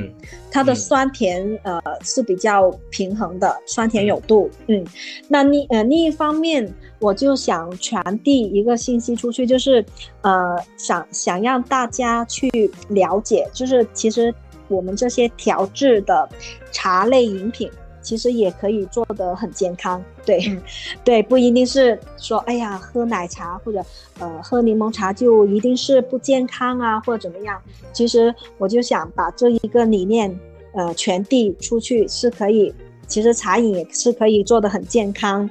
[0.51, 4.51] 它的酸甜呃是比较平衡的，酸甜有度。
[4.66, 4.84] 嗯，
[5.26, 9.82] 那另呃另一方面，我就想传递一个信息出去，就是
[10.20, 14.34] 呃想想让大家去了解，就是其实
[14.68, 16.28] 我们这些调制的
[16.72, 17.70] 茶类饮品。
[18.03, 20.40] 其实也可以做得很健康，对，
[21.05, 23.82] 对，不一定是说，哎呀，喝奶茶或者
[24.18, 27.61] 呃喝柠檬茶就一定是不健康啊，或者怎么样。
[27.92, 30.36] 其实我就想把这一个理念
[30.72, 32.74] 呃传递出去，是可以，
[33.07, 35.48] 其实茶饮也是可以做得很健康，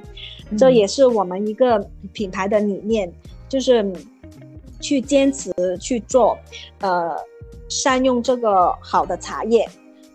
[0.58, 1.78] 这也是我们一个
[2.12, 3.10] 品牌的理念，
[3.48, 3.90] 就是
[4.80, 6.38] 去坚持去做，
[6.80, 7.16] 呃，
[7.68, 9.66] 善用这个好的茶叶。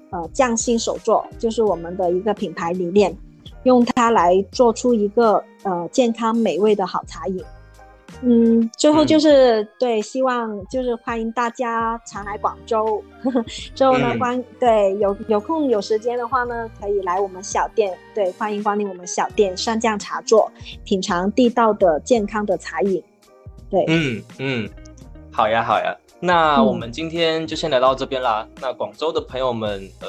[0.09, 3.15] 呃，匠心手作就是我们的一个品牌理念，
[3.63, 7.43] 用它来做出一个呃健康美味的好茶饮。
[8.21, 13.03] 嗯，最后就是对，希望就是欢迎大家常来广州。
[13.75, 17.95] 之后呢，关对有有空有时间的话呢，可以来我们小店。
[18.15, 20.49] 对，欢迎光临我们小店上酱茶座，
[20.83, 23.03] 品尝地道的健康的茶饮。
[23.69, 24.69] 对，嗯嗯，
[25.29, 25.95] 好呀好呀。
[26.19, 28.47] 那我们今天就先来到这边啦。
[28.59, 30.07] 那广州的朋友们，呃，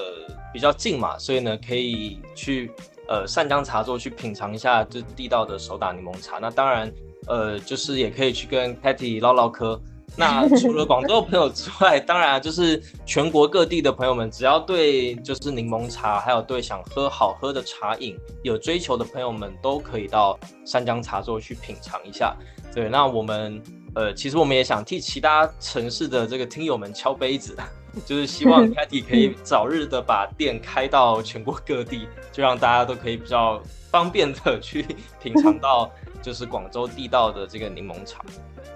[0.55, 2.71] 比较近嘛，所以呢，可以去
[3.09, 6.39] 呃善江茶座去品尝一下这地道的手打柠檬茶。
[6.39, 6.91] 那当然，
[7.27, 9.79] 呃，就是也可以去跟 Patty 唠唠嗑。
[10.17, 22.35] 那 除了广州的朋友之外， 当然就是全国各地的朋友们，只要对就是柠檬茶，还有对想喝好喝的茶饮有追求的朋友们，都可以到三江茶座去品尝一下。
[22.75, 23.63] 对，那我们。
[23.95, 27.57] 呃，其实我们也想替其他城市的这个听友们敲杯子，
[28.07, 33.61] 就是希望 Patty 可以早日的把店开到全国各地，就让大家都可以比较
[33.91, 34.83] 方便的去
[35.21, 35.91] 品尝到，
[36.23, 38.25] 就是广州地道的这个柠檬茶。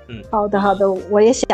[0.08, 1.46] 嗯，好的好的，我也想。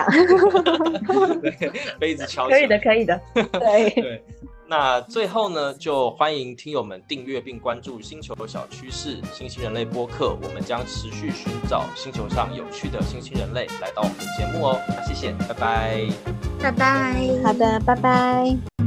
[1.99, 3.21] 杯子敲，可以的可以的。
[3.35, 4.25] 对 对。
[4.71, 14.79] 那最后呢，就欢迎听友们订阅并关注星球小趋势新兴人类播客，我们将持续寻找星球上有趣的新兴人类来到我们的节目哦。
[14.89, 16.07] 那谢谢，拜拜，
[16.61, 18.78] 拜拜，好的，拜拜。